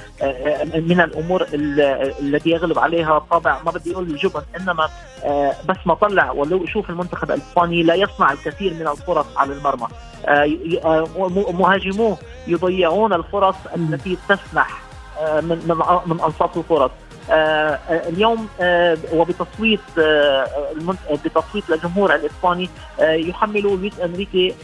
من 0.76 1.02
الأمور 1.02 1.48
التي 1.54 2.50
يغلب 2.50 2.80
عليها 2.80 3.20
طابع 3.20 3.62
ما 3.64 3.72
بدي 3.72 3.94
أقول 3.94 4.04
الجبن 4.04 4.42
إنما 4.60 4.90
آه، 5.24 5.56
بس 5.66 5.78
ما 5.86 5.94
طلع 5.94 6.32
ولو 6.32 6.66
شوف 6.66 6.90
المنتخب 6.90 7.32
الإسباني 7.32 7.84
لا 7.84 7.96
يصنع 7.96 8.32
الكثير 8.32 8.74
من 8.74 8.88
الفرص 8.88 9.38
على 9.38 9.54
المرمى. 9.54 9.88
مهاجموه 11.54 12.18
يضيعون 12.48 13.14
الفرص 13.14 13.56
التي 13.76 14.18
تسمح 14.30 14.82
من 15.42 15.78
من 16.06 16.22
أنصاف 16.22 16.58
الفرص. 16.58 16.92
آه، 16.92 16.94
آه، 16.94 17.11
اليوم 17.30 18.48
آه، 18.62 18.98
وبتصويت 19.14 19.80
بتصويت 21.26 21.70
الجمهور 21.70 22.16
الإسباني 22.16 22.70
يحملوا 23.00 23.78
لويس 23.78 24.00
أنريكي 24.00 24.56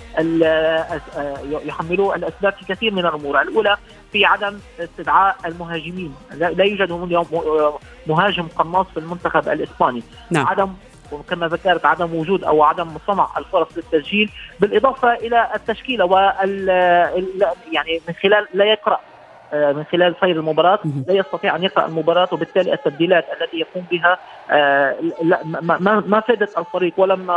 يحملوا 1.66 2.16
الأسباب 2.16 2.54
في 2.54 2.66
كثير 2.66 2.94
من 2.94 3.06
الأمور، 3.06 3.42
الأولى 3.42 3.78
في 4.12 4.26
عدم 4.26 4.60
استدعاء 4.80 5.36
المهاجمين، 5.46 6.16
لا 6.32 6.64
يوجد 6.64 6.92
اليوم 6.92 7.28
مهاجم 8.08 8.48
قناص 8.48 8.86
في 8.94 9.00
المنتخب 9.00 9.50
الإسباني، 9.50 10.04
نعم. 10.32 10.48
عدم 10.48 10.74
وكما 11.12 11.48
ذكرت 11.48 11.86
عدم 11.86 12.16
وجود 12.16 12.44
أو 12.44 12.64
عدم 12.64 12.90
صنع 13.08 13.28
الفرص 13.38 13.68
للتسجيل 13.76 14.32
بالإضافة 14.60 15.14
إلى 15.14 15.50
التشكيلة 15.56 16.06
وال 16.06 16.68
يعني 17.72 18.02
من 18.08 18.14
خلال 18.24 18.48
لا 18.54 18.66
يقرأ. 18.66 18.94
آه، 18.96 19.17
من 19.54 19.84
خلال 19.92 20.16
سير 20.20 20.32
المباراة 20.32 20.80
لا 21.08 21.14
يستطيع 21.14 21.56
أن 21.56 21.64
يقرأ 21.64 21.86
المباراة 21.86 22.28
وبالتالي 22.32 22.74
التبديلات 22.74 23.26
التي 23.42 23.58
يقوم 23.58 23.84
بها 23.92 24.18
آه، 24.52 24.96
ما 25.82 26.20
فادت 26.28 26.58
الفريق 26.58 26.94
ولم 26.98 27.32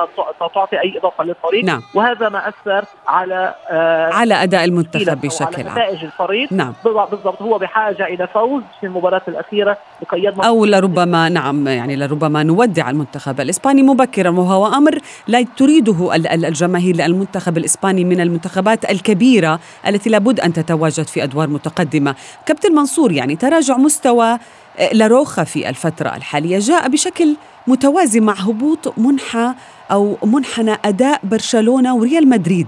تعطي 0.55 0.81
أي 0.81 0.99
إضافة 0.99 1.25
للفريق. 1.25 1.65
نعم. 1.65 1.83
وهذا 1.95 2.29
ما 2.29 2.49
أثر 2.49 2.85
على 3.07 3.55
آه، 3.71 4.13
على 4.13 4.35
أداء 4.35 4.65
المنتخب 4.65 5.21
بشكل 5.21 5.69
عام. 5.69 5.73
نتائج 5.73 6.05
الفريق. 6.05 6.53
نعم. 6.53 6.73
بالضبط 6.85 7.43
هو 7.43 7.59
بحاجة 7.59 8.05
إلى 8.07 8.27
فوز 8.27 8.63
في 8.81 8.87
المباراة 8.87 9.23
الأخيرة 9.29 9.77
لكي 10.03 10.25
يضمن 10.25 10.45
أو 10.45 10.65
لربما 10.65 11.29
نعم 11.29 11.69
يعني 11.69 11.97
لربما 11.97 12.43
نودع 12.43 12.91
المنتخب 12.91 13.41
الإسباني 13.41 13.83
مبكرا 13.83 14.31
وهو 14.31 14.67
أمر 14.67 14.99
لا 15.29 15.45
تريده 15.57 16.15
الجماهير 16.15 16.97
للمنتخب 16.97 17.59
الإسباني 17.59 18.05
من 18.05 18.21
المنتخبات 18.21 18.91
الكبيرة 18.91 19.61
التي 19.87 20.11
لابد 20.11 20.41
أن 20.41 20.53
تتواجد 20.53 21.07
في 21.07 21.23
أدوار 21.25 21.49
متقدمة. 21.49 22.00
القادمة 22.01 22.15
كابتن 22.47 22.73
منصور 22.75 23.13
يعني 23.13 23.37
تراجع 23.37 23.77
مستوى 23.77 24.39
آه، 24.79 24.93
لاروخا 24.93 25.45
في 25.45 25.69
الفترة 25.69 26.17
الحالية 26.17 26.59
جاء 26.59 26.89
بشكل 26.89 27.37
متوازي 27.67 28.21
مع 28.21 28.33
هبوط 28.33 28.99
منحى 28.99 29.55
أو 29.91 30.17
منحنى 30.25 30.77
أداء 30.85 31.21
برشلونة 31.25 31.97
وريال 31.97 32.29
مدريد. 32.29 32.67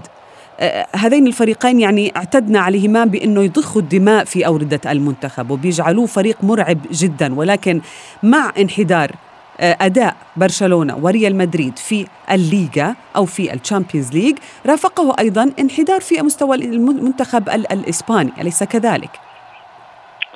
آه، 0.59 0.87
هذين 0.95 1.27
الفريقين 1.27 1.79
يعني 1.79 2.13
اعتدنا 2.17 2.59
عليهما 2.59 3.05
بأنه 3.05 3.43
يضخوا 3.43 3.81
الدماء 3.81 4.25
في 4.25 4.45
أوردة 4.45 4.91
المنتخب 4.91 5.51
وبيجعلوه 5.51 6.05
فريق 6.05 6.37
مرعب 6.43 6.77
جدا 6.91 7.35
ولكن 7.35 7.81
مع 8.23 8.51
انحدار 8.59 9.11
آه، 9.59 9.77
أداء 9.81 10.15
برشلونة 10.37 10.97
وريال 10.97 11.35
مدريد 11.35 11.77
في 11.79 12.07
الليغا 12.31 12.95
أو 13.15 13.25
في 13.25 13.53
ال 13.53 13.59
Champions 13.59 14.13
League 14.13 14.37
رافقه 14.65 15.15
أيضا 15.19 15.51
انحدار 15.59 16.01
في 16.01 16.21
مستوى 16.21 16.55
المنتخب 16.55 17.49
الإسباني 17.49 18.31
أليس 18.41 18.63
كذلك؟ 18.63 19.19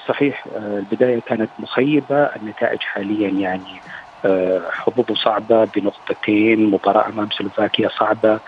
صحيح 0.07 0.45
آه، 0.55 0.79
البداية 0.79 1.19
كانت 1.19 1.49
مخيبة 1.59 2.23
النتائج 2.23 2.79
حاليا 2.79 3.29
يعني 3.29 3.81
آه، 4.25 4.61
حظوظه 4.71 5.15
صعبة 5.15 5.65
بنقطتين 5.65 6.71
مباراة 6.71 7.07
أمام 7.07 7.29
سلوفاكيا 7.31 7.89
صعبة. 7.99 8.39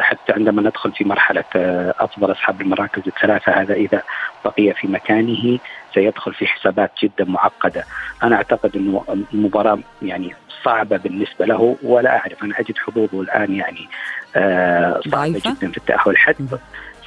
حتى 0.00 0.32
عندما 0.32 0.62
ندخل 0.62 0.92
في 0.92 1.04
مرحلة 1.04 1.44
أفضل 2.00 2.32
أصحاب 2.32 2.60
المراكز 2.60 3.02
الثلاثة 3.06 3.52
هذا 3.52 3.74
إذا 3.74 4.02
بقي 4.44 4.74
في 4.74 4.88
مكانه 4.88 5.58
سيدخل 5.94 6.34
في 6.34 6.46
حسابات 6.46 6.90
جدا 7.02 7.24
معقدة. 7.24 7.84
أنا 8.22 8.36
أعتقد 8.36 8.76
أنه 8.76 9.24
المباراة 9.34 9.78
يعني 10.02 10.34
صعبة 10.64 10.96
بالنسبة 10.96 11.46
له 11.46 11.76
ولا 11.82 12.18
أعرف. 12.18 12.44
أنا 12.44 12.60
أجد 12.60 12.78
حظوظه 12.78 13.20
الآن 13.20 13.54
يعني 13.54 13.88
آه 14.36 15.00
صعبة 15.10 15.40
جدا 15.46 15.70
في 15.70 15.76
التأهل. 15.76 16.16
حتى 16.16 16.58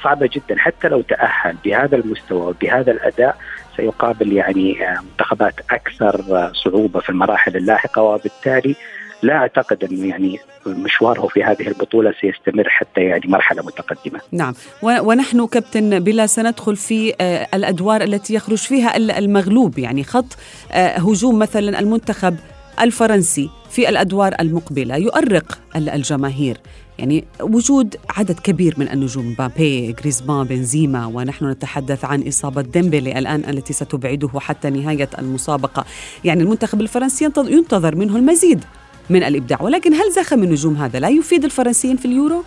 صعبة 0.02 0.30
جدا. 0.32 0.58
حتى 0.58 0.88
لو 0.88 1.00
تأهل 1.00 1.56
بهذا 1.64 1.96
المستوى 1.96 2.40
وبهذا 2.40 2.92
الأداء 2.92 3.36
سيقابل 3.76 4.32
يعني 4.32 4.88
آه، 4.88 5.00
منتخبات 5.00 5.54
أكثر 5.70 6.22
صعوبة 6.52 7.00
في 7.00 7.10
المراحل 7.10 7.56
اللاحقة. 7.56 8.02
وبالتالي 8.02 8.76
لا 9.22 9.34
أعتقد 9.34 9.84
أنه 9.84 10.06
يعني 10.06 10.38
مشواره 10.66 11.26
في 11.26 11.44
هذه 11.44 11.68
البطولة 11.68 12.14
سيستمر 12.20 12.68
حتى 12.68 13.00
يعني 13.00 13.22
مرحلة 13.26 13.62
متقدمة. 13.62 14.20
نعم. 14.32 14.54
ونحن 14.82 15.46
كابتن 15.46 15.98
بلا 15.98 16.26
سندخل 16.26 16.76
في 16.76 17.14
آه، 17.20 17.46
الأدوار 17.54 18.02
التي 18.02 18.34
يخرج 18.34 18.58
فيها 18.58 18.96
المغلوب 18.96 19.78
يعني 19.78 20.04
خط 20.04 20.36
آه، 20.72 20.98
هجوم 20.98 21.38
مثلا 21.38 21.78
المنتخب 21.78 22.36
الفرنسي 22.80 23.50
في 23.70 23.88
الأدوار 23.88 24.34
المقبلة 24.40 24.96
يؤرق 24.96 25.58
الجماهير. 25.76 26.60
يعني 26.98 27.24
وجود 27.40 27.96
عدد 28.10 28.40
كبير 28.40 28.74
من 28.78 28.88
النجوم 28.88 29.30
مبابي 29.30 29.94
غريزمان 30.00 30.46
بنزيما 30.46 31.06
ونحن 31.06 31.50
نتحدث 31.50 32.04
عن 32.04 32.28
إصابة 32.28 32.62
ديمبلي 32.62 33.18
الآن 33.18 33.42
التي 33.48 33.72
ستبعده 33.72 34.40
حتى 34.40 34.70
نهاية 34.70 35.08
المسابقة. 35.18 35.84
يعني 36.24 36.42
المنتخب 36.42 36.80
الفرنسي 36.80 37.24
ينتظر 37.24 37.94
منه 37.96 38.16
المزيد. 38.16 38.64
من 39.10 39.22
الإبداع. 39.22 39.62
ولكن 39.62 39.94
هل 39.94 40.12
زخم 40.12 40.42
النجوم 40.42 40.76
هذا 40.76 40.98
لا 40.98 41.08
يفيد 41.08 41.44
الفرنسيين 41.44 41.96
في 41.96 42.04
اليورو؟ 42.04 42.44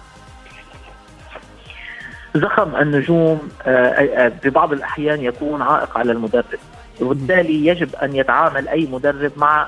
زخم 2.35 2.75
النجوم 2.75 3.49
آه، 3.67 3.69
آه، 3.69 4.49
بعض 4.49 4.73
الأحيان 4.73 5.21
يكون 5.21 5.61
عائق 5.61 5.97
على 5.97 6.11
المدرب. 6.11 6.59
وبالتالي 7.01 7.65
يجب 7.65 7.95
أن 7.95 8.15
يتعامل 8.15 8.67
أي 8.67 8.87
مدرب 8.91 9.31
مع 9.37 9.67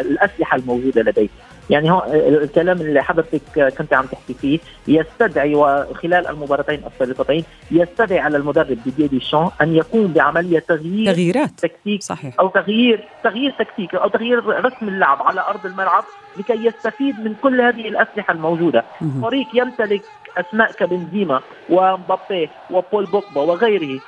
الأسلحة 0.00 0.56
الموجودة 0.56 1.02
لديه. 1.02 1.28
يعني 1.70 1.90
هو 1.90 2.04
الكلام 2.14 2.80
اللي 2.80 3.02
حضرتك 3.02 3.74
كنت 3.78 3.92
عم 3.94 4.06
تحكي 4.06 4.34
فيه 4.34 4.58
يستدعي 4.88 5.54
وخلال 5.54 6.26
المباراتين 6.26 6.82
السابقتين 6.86 7.44
يستدعي 7.70 8.18
على 8.18 8.36
المدرب 8.36 8.78
ديدي 8.84 9.06
ديشان 9.06 9.48
أن 9.60 9.74
يقوم 9.74 10.06
بعملية 10.06 10.58
تغيير 10.58 11.12
تغييرات. 11.12 11.50
تكتيك 11.50 12.02
صحيح. 12.02 12.34
أو 12.40 12.48
تغيير 12.48 13.04
تغيير 13.24 13.50
تكتيك 13.58 13.94
أو 13.94 14.08
تغيير 14.08 14.64
رسم 14.64 14.88
اللعب 14.88 15.22
على 15.22 15.40
أرض 15.40 15.66
الملعب 15.66 16.04
لكي 16.36 16.66
يستفيد 16.66 17.20
من 17.20 17.34
كل 17.42 17.60
هذه 17.60 17.88
الأسلحة 17.88 18.32
الموجودة، 18.32 18.84
فريق 19.22 19.46
يمتلك 19.54 20.02
أسماء 20.36 20.72
كبنزيما 20.72 21.40
ومبابي 21.70 22.50
وبول 22.70 23.04
بوكبا 23.04 23.40
وغيره. 23.40 24.00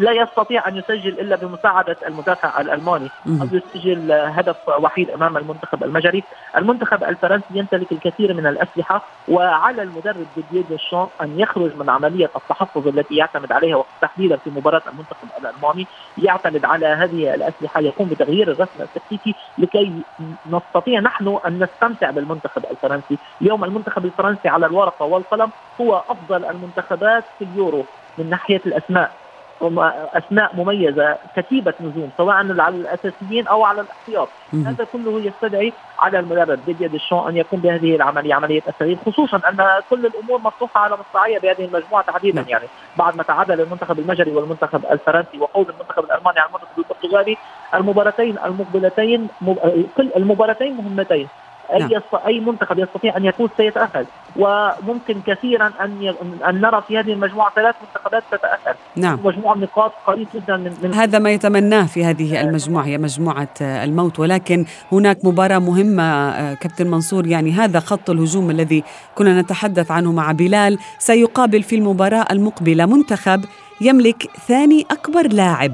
لا 0.00 0.12
يستطيع 0.12 0.68
أن 0.68 0.76
يسجل 0.76 1.20
إلا 1.20 1.36
بمساعدة 1.36 1.96
المدافع 2.06 2.60
الألماني. 2.60 3.12
أو 3.42 3.48
يسجل 3.52 4.12
هدف 4.12 4.56
وحيد 4.68 5.10
أمام 5.10 5.36
المنتخب 5.36 5.84
المجري، 5.84 6.24
المنتخب 6.56 7.04
الفرنسي 7.04 7.46
يمتلك 7.50 7.92
الكثير 7.92 8.34
من 8.34 8.46
الأسلحة 8.46 9.04
وعلى 9.28 9.82
المدرب 9.82 10.34
ديدييه 10.34 10.62
ديشان 10.62 11.08
أن 11.22 11.40
يخرج 11.40 11.76
من 11.76 11.90
عملية 11.90 12.30
التحفظ 12.36 12.88
التي 12.88 13.14
يعتمد 13.14 13.52
عليها 13.52 13.76
وتحديدا 13.76 14.36
في 14.36 14.50
مباراة 14.50 14.82
المنتخب 14.86 15.28
الألماني. 15.38 15.88
يعتمد 16.16 16.64
على 16.64 16.86
هذه 16.86 17.34
الأسلحة 17.34 17.80
يقوم 17.80 18.08
بتغيير 18.08 18.52
الرسم 18.52 18.82
التكتيكي 18.82 19.36
لكي 19.58 20.06
نستطيع 20.46 21.00
نحن 21.00 21.38
أن 21.46 21.62
نستمتع 21.64 22.10
بالمنتخب 22.10 22.66
الفرنسي، 22.70 23.18
اليوم 23.42 23.64
المنتخب 23.64 24.04
الفرنسي 24.04 24.48
على 24.48 24.66
الورقة 24.66 25.06
والقلم 25.06 25.52
هو 25.80 26.04
أفضل 26.08 26.44
المنتخبات 26.44 27.24
في 27.38 27.44
اليورو 27.44 27.88
من 28.18 28.28
ناحية 28.28 28.60
الأسماء. 28.66 29.19
أسماء 29.62 30.56
مميزة 30.56 31.16
كتيبة 31.36 31.74
نجوم 31.80 32.10
سواء 32.16 32.36
على 32.36 32.76
الأساسيين 32.76 33.46
أو 33.46 33.64
على 33.64 33.80
الاحتياط. 33.80 34.28
هذا 34.66 34.86
كله 34.92 35.20
يستدعي 35.20 35.72
على 35.98 36.18
المدرب 36.18 36.58
ديديا 36.66 36.88
ديشون 36.88 37.28
أن 37.28 37.36
يقوم 37.36 37.60
بهذه 37.60 37.96
العملية 37.96 38.34
عملية 38.34 38.62
التغيير 38.68 38.98
خصوصا 39.06 39.36
أن 39.36 39.66
كل 39.90 40.06
الأمور 40.06 40.40
مفتوحة 40.40 40.80
على 40.80 40.96
مصراعيه 40.96 41.38
بهذه 41.38 41.64
المجموعة 41.64 42.04
تحديدا 42.04 42.44
يعني. 42.48 42.68
بعد 42.96 43.16
ما 43.16 43.22
تعادل 43.22 43.60
المنتخب 43.60 43.98
المجري 43.98 44.30
والمنتخب 44.30 44.84
الفرنسي 44.90 45.38
وفوز 45.40 45.66
المنتخب 45.68 46.04
الألماني 46.04 46.38
على 46.38 46.48
المنتخب 46.48 46.78
البرتغالي 46.78 47.36
المباراتين 47.74 48.38
المقبلتين 48.44 49.28
كل 49.96 50.10
المباراتين 50.16 50.76
مهمتين. 50.76 51.28
اي 51.72 51.78
نعم. 51.78 51.90
أي 52.26 52.40
منتخب 52.40 52.78
يستطيع 52.78 53.16
أن 53.16 53.24
يفوز 53.24 53.50
سيتأهل. 53.56 54.06
وممكن 54.36 55.20
كثيرا 55.26 55.72
أن 55.80 56.02
ي... 56.02 56.14
أن 56.48 56.60
نرى 56.60 56.82
في 56.88 56.98
هذه 56.98 57.12
المجموعة 57.12 57.52
ثلاث 57.54 57.74
منتخبات 57.86 58.22
تتأهل. 58.30 58.74
نعم. 58.96 59.18
مجموعة 59.24 59.54
نقاط 59.54 59.92
قريب 60.06 60.28
جدا 60.34 60.56
من, 60.56 60.76
من 60.82 60.94
هذا 60.94 61.18
ما 61.18 61.30
يتمناه 61.30 61.86
في 61.86 62.04
هذه 62.04 62.40
المجموعة 62.40 62.84
هي 62.84 62.98
مجموعة 62.98 63.54
الموت. 63.60 64.18
ولكن 64.18 64.64
هناك 64.92 65.24
مباراة 65.24 65.58
مهمة 65.58 66.02
آه، 66.02 66.54
كابتن 66.54 66.86
منصور 66.86 67.26
يعني 67.26 67.52
هذا 67.52 67.80
خط 67.80 68.10
الهجوم 68.10 68.50
الذي 68.50 68.84
كنا 69.14 69.40
نتحدث 69.40 69.90
عنه 69.90 70.12
مع 70.12 70.32
بلال. 70.32 70.78
سيقابل 70.98 71.62
في 71.62 71.76
المباراة 71.76 72.24
المقبلة 72.30 72.86
منتخب 72.86 73.44
يملك 73.80 74.30
ثاني 74.48 74.86
أكبر 74.90 75.26
لاعب 75.26 75.72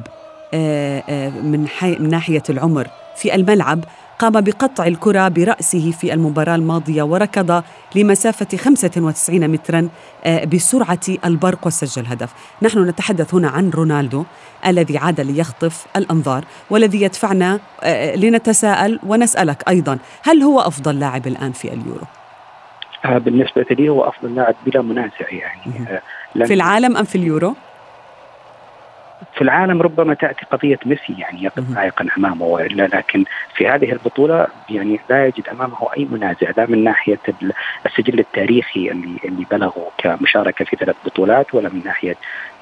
آه، 0.54 1.02
آه، 1.08 1.30
من, 1.30 1.68
حي... 1.68 1.96
من 1.98 2.08
ناحية 2.08 2.42
العمر 2.50 2.86
في 3.16 3.34
الملعب 3.34 3.84
قام 4.18 4.32
بقطع 4.32 4.86
الكرة 4.86 5.28
برأسه 5.28 5.90
في 5.90 6.14
المباراة 6.14 6.54
الماضية 6.54 7.02
وركض 7.02 7.62
لمسافة 7.94 8.56
95 8.56 9.48
مترا 9.48 9.88
آه، 10.24 10.44
بسرعة 10.44 11.00
البرق 11.24 11.66
وسجل 11.66 12.06
هدف 12.06 12.34
نحن 12.62 12.88
نتحدث 12.88 13.34
هنا 13.34 13.48
عن 13.48 13.70
رونالدو 13.70 14.24
الذي 14.66 14.98
عاد 14.98 15.20
ليخطف 15.20 15.86
الأنظار 15.96 16.44
والذي 16.70 17.02
يدفعنا 17.02 17.60
آه، 17.82 18.16
لنتساءل 18.16 19.00
ونسألك 19.06 19.68
أيضا 19.68 19.98
هل 20.22 20.42
هو 20.42 20.60
أفضل 20.60 21.00
لاعب 21.00 21.26
الآن 21.26 21.52
في 21.52 21.68
اليورو؟ 21.68 22.06
آه، 23.04 23.18
بالنسبة 23.18 23.66
لي 23.70 23.88
هو 23.88 24.08
أفضل 24.08 24.34
لاعب 24.34 24.54
بلا 24.66 24.82
منازع 24.82 25.30
يعني 25.30 26.00
في 26.46 26.54
العالم 26.54 26.96
أم 26.96 27.04
في 27.04 27.18
اليورو؟ 27.18 27.54
في 29.36 29.42
العالم 29.42 29.82
ربما 29.82 30.14
تأتي 30.14 30.46
قضية 30.50 30.78
ميسي 30.86 31.14
يعني 31.18 31.42
يقف 31.42 31.78
عائقا 31.78 32.06
أمامه 32.18 32.44
وإلا 32.44 32.82
لكن 32.82 33.24
في 33.54 33.68
هذه 33.68 33.92
البطولة 33.92 34.46
يعني 34.70 35.00
لا 35.10 35.26
يجد 35.26 35.48
أمامه 35.48 35.76
أي 35.96 36.04
منازع 36.04 36.50
لا 36.56 36.66
من 36.66 36.84
ناحية 36.84 37.18
السجل 37.86 38.18
التاريخي 38.18 38.90
اللي 38.90 39.18
اللي 39.24 39.46
بلغه 39.50 39.90
كمشاركة 39.98 40.64
في 40.64 40.76
ثلاث 40.76 40.96
بطولات 41.06 41.54
ولا 41.54 41.68
من 41.68 41.82
ناحية 41.84 42.16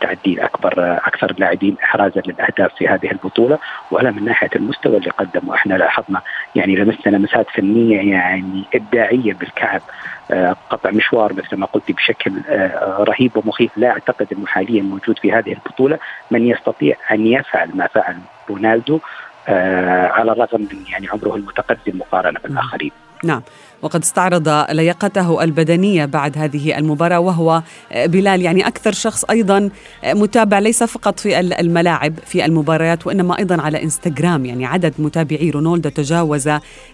تعدي 0.04 0.44
أكبر 0.44 0.72
أكثر 1.06 1.30
اللاعبين 1.30 1.76
احرازا 1.84 2.22
للأهداف 2.26 2.74
في 2.74 2.88
هذه 2.88 3.10
البطولة. 3.10 3.58
ولا 3.90 4.10
من 4.10 4.24
ناحية 4.24 4.50
المستوى 4.56 4.96
اللي 4.96 5.10
قدمه 5.10 5.54
إحنا 5.54 5.74
لاحظنا 5.74 6.20
يعني 6.54 6.76
لمسنا 6.76 7.16
لمسات 7.16 7.46
فنيه 7.54 8.12
يعني 8.12 8.64
إبداعية 8.74 9.32
بالكعب 9.34 9.82
آه، 10.30 10.56
قطع 10.70 10.90
مشوار 10.90 11.32
مثل 11.32 11.56
ما 11.56 11.66
قلت 11.66 11.92
بشكل 11.92 12.32
آه، 12.48 13.04
رهيب 13.08 13.36
ومخيف. 13.36 13.70
لا 13.76 13.90
أعتقد 13.90 14.26
إنه 14.32 14.46
حاليا 14.46 14.82
موجود 14.82 15.18
في 15.18 15.32
هذه 15.32 15.52
البطولة 15.52 15.98
من 16.30 16.46
يستطيع 16.46 16.96
أن 17.12 17.26
يفعل 17.26 17.70
ما 17.74 17.86
فعل 17.86 18.16
رونالدو 18.50 19.00
آه، 19.48 20.08
على 20.08 20.32
الرغم 20.32 20.60
من 20.60 20.84
يعني 20.92 21.08
عمره 21.08 21.36
المتقدم 21.36 21.98
مقارنة 21.98 22.40
بالآخرين. 22.44 22.92
نعم. 23.24 23.42
وقد 23.84 24.02
استعرض 24.02 24.48
لياقته 24.70 25.44
البدنية 25.44 26.04
بعد 26.04 26.38
هذه 26.38 26.78
المباراة 26.78 27.18
وهو 27.18 27.62
بلال 27.94 28.42
يعني 28.42 28.66
أكثر 28.66 28.92
شخص 28.92 29.24
أيضا 29.24 29.70
متابع 30.04 30.58
ليس 30.58 30.82
فقط 30.82 31.20
في 31.20 31.40
الملاعب 31.40 32.14
في 32.26 32.44
المباريات 32.44 33.06
وإنما 33.06 33.38
أيضا 33.38 33.62
على 33.62 33.82
إنستغرام 33.82 34.44
يعني 34.46 34.66
عدد 34.66 34.94
متابعي 34.98 35.50
رونالدو 35.50 35.88
تجاوز 35.88 36.48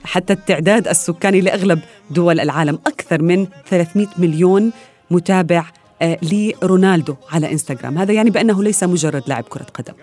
حتى 0.05 0.33
التعداد 0.33 0.89
السكاني 0.89 1.41
لأغلب 1.41 1.81
دول 2.11 2.41
العالم. 2.41 2.79
أكثر 2.87 3.23
من 3.23 3.47
300 3.69 4.07
مليون 4.19 4.73
متابع 5.11 5.65
آه، 6.03 6.19
لرونالدو 6.23 7.15
على 7.33 7.53
إنستغرام. 7.53 7.99
هذا 7.99 8.13
يعني 8.13 8.31
بأنه 8.31 8.63
ليس 8.63 8.83
مجرد 8.85 9.23
لاعب 9.27 9.45
كرة 9.45 9.67
قدم. 9.75 9.95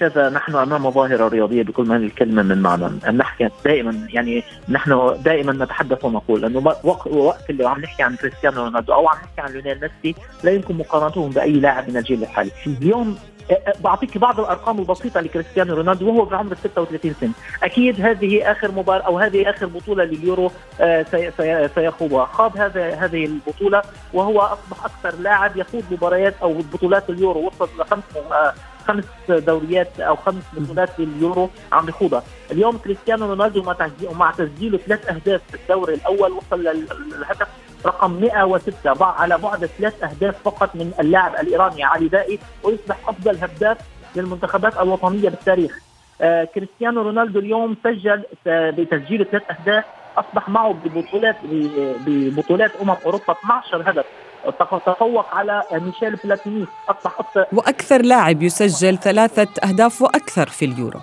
هكذا 0.00 0.28
نحن 0.28 0.56
أمام 0.56 0.90
ظاهرة 0.90 1.28
رياضية 1.28 1.62
بكل 1.62 1.82
ما 1.84 1.96
الكلمة 1.96 2.42
من 2.42 2.62
معنى. 2.62 2.86
أن 3.08 3.16
نحكي 3.16 3.48
دائما 3.64 4.06
يعني 4.08 4.44
نحن 4.68 5.16
دائما 5.24 5.64
نتحدث 5.64 6.04
ونقول 6.04 6.44
أنه 6.44 6.74
وقت 6.84 7.50
اللي 7.50 7.68
عم 7.68 7.80
نحكي 7.80 8.02
عن 8.02 8.16
كريستيانو 8.16 8.64
رونالدو 8.64 8.92
أو 8.92 9.08
عم 9.08 9.16
نحكي 9.16 9.40
عن 9.40 9.52
ليونيل 9.52 9.90
ميسي 10.04 10.20
لا 10.44 10.50
يمكن 10.50 10.78
مقارنتهم 10.78 11.30
بأي 11.30 11.52
لاعب 11.52 11.90
من 11.90 11.96
الجيل 11.96 12.22
الحالي. 12.22 12.50
اليوم 12.66 13.18
بعطيك 13.84 14.18
بعض 14.18 14.40
الأرقام 14.40 14.78
البسيطة 14.78 15.20
لكريستيانو 15.20 15.74
رونالدو 15.74 16.08
وهو 16.08 16.26
في 16.26 16.36
عمر 16.36 16.54
36 16.54 17.14
سنة، 17.20 17.32
أكيد 17.62 18.00
هذه 18.00 18.50
آخر 18.50 18.72
مباراة 18.72 19.02
أو 19.02 19.18
هذه 19.18 19.50
آخر 19.50 19.66
بطولة 19.66 20.04
لليورو 20.04 20.50
سيخوضها، 21.74 22.24
خاض 22.24 22.58
هذا 22.58 22.94
هذه 22.94 23.24
البطولة 23.24 23.82
وهو 24.12 24.40
أصبح 24.40 24.84
أكثر 24.84 25.20
لاعب 25.20 25.56
يخوض 25.56 25.84
مباريات 25.90 26.34
أو 26.42 26.52
بطولات 26.72 27.10
اليورو 27.10 27.46
وصل 27.46 27.68
لخمس 27.78 28.02
خمس 28.90 29.04
دوريات 29.28 30.00
أو 30.00 30.16
خمس 30.16 30.42
بطولات 30.52 30.90
لليورو 30.98 31.50
عم 31.72 31.86
بيخوضها، 31.86 32.22
اليوم 32.50 32.78
كريستيانو 32.78 33.26
رونالدو 33.26 33.74
مع 34.12 34.30
تسجيله 34.30 34.78
ثلاث 34.78 35.08
أهداف 35.08 35.40
في 35.50 35.54
الدوري 35.54 35.94
الأول 35.94 36.32
وصل 36.32 36.60
للهدف 36.60 37.48
رقم 37.86 38.10
106 38.20 39.04
على 39.04 39.38
بعد 39.38 39.66
ثلاث 39.66 40.04
أهداف 40.04 40.42
فقط 40.44 40.74
من 40.74 40.92
اللاعب 41.00 41.34
الإيراني 41.34 41.84
علي 41.84 42.08
دائي 42.08 42.38
ويصبح 42.62 43.08
أفضل 43.08 43.36
هداف 43.36 43.78
للمنتخبات 44.16 44.76
الوطنية 44.76 45.28
بالتاريخ. 45.28 45.78
آه 46.20 46.44
كريستيانو 46.44 47.02
رونالدو 47.02 47.38
اليوم 47.38 47.76
سجل 47.84 48.24
بتسجيل 48.46 49.26
ثلاث 49.30 49.42
أهداف 49.50 49.84
أصبح 50.16 50.48
معه 50.48 50.72
ببطولات 50.84 51.36
ببطولات 52.06 52.70
أمم 52.82 52.90
أوروبا 52.90 53.32
12 53.32 53.90
هدف. 53.90 54.04
تفوق 54.86 55.34
على 55.34 55.62
ميشيل 55.72 56.16
بلاتيني 56.16 56.66
أصبح 56.88 57.20
أكثر 57.20 57.46
وأكثر 57.52 58.02
لاعب 58.02 58.42
يسجل 58.42 58.98
ثلاثة 58.98 59.68
أهداف 59.68 60.02
وأكثر 60.02 60.46
في 60.46 60.64
اليورو. 60.64 61.00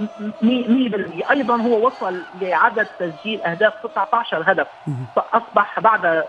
100% 0.00 1.30
أيضا 1.30 1.56
هو 1.56 1.86
وصل 1.86 2.22
لعدد 2.40 2.86
تسجيل 2.98 3.42
أهداف 3.42 3.86
19 3.86 4.42
هدف. 4.46 4.66
فأصبح 5.16 5.80
بعد 5.80 6.24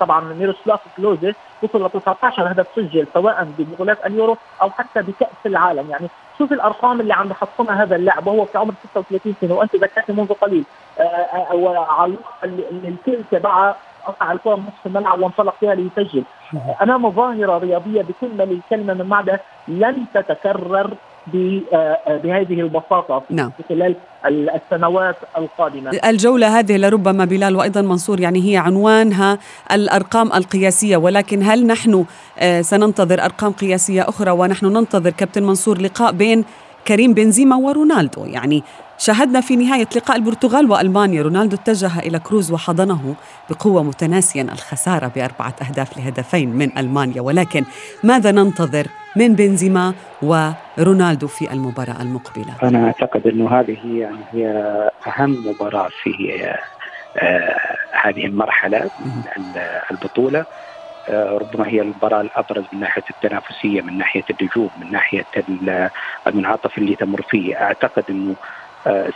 طبعا 0.00 0.20
ميروسلاف 0.34 0.80
كلوزي 0.96 1.34
وصل 1.62 1.86
ل 1.86 1.90
19 1.90 2.52
هدف 2.52 2.66
سجل 2.76 3.06
سواء 3.14 3.48
ببطولات 3.58 4.06
اليورو 4.06 4.36
أو 4.62 4.70
حتى 4.70 5.02
بكأس 5.02 5.46
العالم. 5.46 5.90
يعني 5.90 6.08
شوف 6.38 6.52
الأرقام 6.52 7.00
اللي 7.00 7.14
عم 7.14 7.28
بحصلها 7.28 7.82
هذا 7.82 7.96
اللاعب. 7.96 8.26
وهو 8.26 8.44
في 8.44 8.58
عمر 8.58 8.74
36 8.94 9.34
سنة 9.40 9.54
وأنت 9.54 9.76
ذكرت 9.76 10.10
منذ 10.10 10.32
قليل. 10.32 10.64
آه، 10.98 11.02
آه، 11.02 11.54
وعلى 11.54 12.16
الكل 12.44 13.18
تبعها 13.30 13.76
قطع 14.06 14.32
الكره 14.32 14.56
من 14.56 14.62
نصف 14.62 14.86
الملعب 14.86 15.20
وانطلق 15.20 15.54
فيها 15.60 15.74
ليسجل 15.74 16.24
أمام 16.82 17.10
ظاهرة 17.10 17.58
رياضية 17.58 18.02
بكل 18.02 18.36
ما 18.38 18.44
الكلمة 18.44 18.94
من 18.94 19.06
معنى 19.06 19.38
لن 19.68 20.04
تتكرر 20.14 20.90
بهذه 22.06 22.60
البساطة 22.60 23.22
نعم. 23.30 23.50
في 23.50 23.62
خلال 23.68 23.94
السنوات 24.26 25.16
القادمة. 25.38 25.90
الجولة 25.90 26.58
هذه 26.58 26.76
لربما 26.76 27.24
بلال 27.24 27.56
وأيضا 27.56 27.82
منصور 27.82 28.20
يعني 28.20 28.52
هي 28.52 28.56
عنوانها 28.56 29.38
الأرقام 29.72 30.32
القياسية 30.32 30.96
ولكن 30.96 31.42
هل 31.42 31.66
نحن 31.66 32.04
سننتظر 32.60 33.24
أرقام 33.24 33.52
قياسية 33.52 34.08
أخرى 34.08 34.30
ونحن 34.30 34.66
ننتظر 34.66 35.10
كابتن 35.10 35.42
منصور 35.42 35.80
لقاء 35.80 36.12
بين 36.12 36.44
كريم 36.88 37.14
بنزيما 37.14 37.56
ورونالدو 37.56 38.24
يعني 38.24 38.62
شاهدنا 39.04 39.40
في 39.40 39.56
نهاية 39.56 39.88
لقاء 39.96 40.16
البرتغال 40.16 40.70
وألمانيا. 40.70 41.22
رونالدو 41.22 41.56
اتجه 41.56 41.98
إلى 41.98 42.18
كروز 42.18 42.52
وحضنه 42.52 43.14
بقوة 43.50 43.82
متناسيا. 43.82 44.42
الخسارة 44.42 45.06
بأربعة 45.06 45.54
أهداف 45.68 45.98
لهدفين 45.98 46.48
من 46.48 46.78
ألمانيا. 46.78 47.20
ولكن 47.20 47.64
ماذا 48.04 48.30
ننتظر 48.30 48.86
من 49.16 49.34
بنزيما 49.34 49.94
ورونالدو 50.22 51.26
في 51.26 51.52
المباراة 51.52 52.02
المقبلة؟ 52.02 52.54
أنا 52.62 52.86
أعتقد 52.86 53.26
أنه 53.26 53.60
هذه 53.60 53.76
هي 53.84 53.98
يعني 53.98 54.24
هي 54.32 54.46
أهم 55.06 55.46
مباراة 55.46 55.88
في 56.02 56.44
آه 57.16 57.76
هذه 58.02 58.26
المرحلة 58.26 58.90
من 59.04 59.22
البطولة. 59.90 60.44
آه 61.08 61.38
ربما 61.38 61.68
هي 61.68 61.80
المباراة 61.80 62.20
الأبرز 62.20 62.64
من 62.72 62.80
ناحية 62.80 63.04
التنافسية 63.10 63.80
من 63.80 63.98
ناحية 63.98 64.24
النجوم 64.30 64.70
من 64.80 64.92
ناحية 64.92 65.24
المنعطف 66.26 66.78
اللي 66.78 66.96
تمر 66.96 67.22
فيه. 67.22 67.62
أعتقد 67.62 68.04
أنه 68.10 68.30
آه 68.30 68.61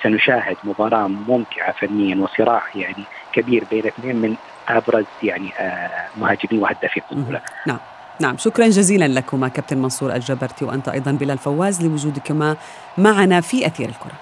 سنشاهد 0.03 0.57
مباراة 0.65 1.07
ممتعة 1.09 1.73
فنيا 1.73 2.17
وصراع 2.17 2.63
يعني 2.75 3.05
كبير 3.33 3.65
بين 3.71 3.87
اثنين 3.87 4.17
من 4.17 4.37
أبرز 4.69 5.05
يعني 5.23 5.53
آه 5.59 6.09
مهاجمين 6.17 6.63
وهدافي 6.63 7.03
البطولة 7.13 7.41
نعم. 7.67 7.79
نعم. 8.21 8.37
شكرا 8.39 8.67
جزيلا 8.67 9.09
لكما 9.09 9.49
كابتن 9.49 9.79
منصور 9.79 10.15
الجبرتي 10.15 10.65
وأنت 10.65 10.89
أيضا 10.89 11.13
بلال 11.13 11.39
فواز 11.39 11.87
لوجودكما 11.87 12.57
معنا 12.99 13.41
في 13.41 13.67
أثير 13.67 13.89
الكرة. 13.89 14.13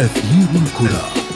أثير 0.00 0.62
الكرة. 0.62 1.33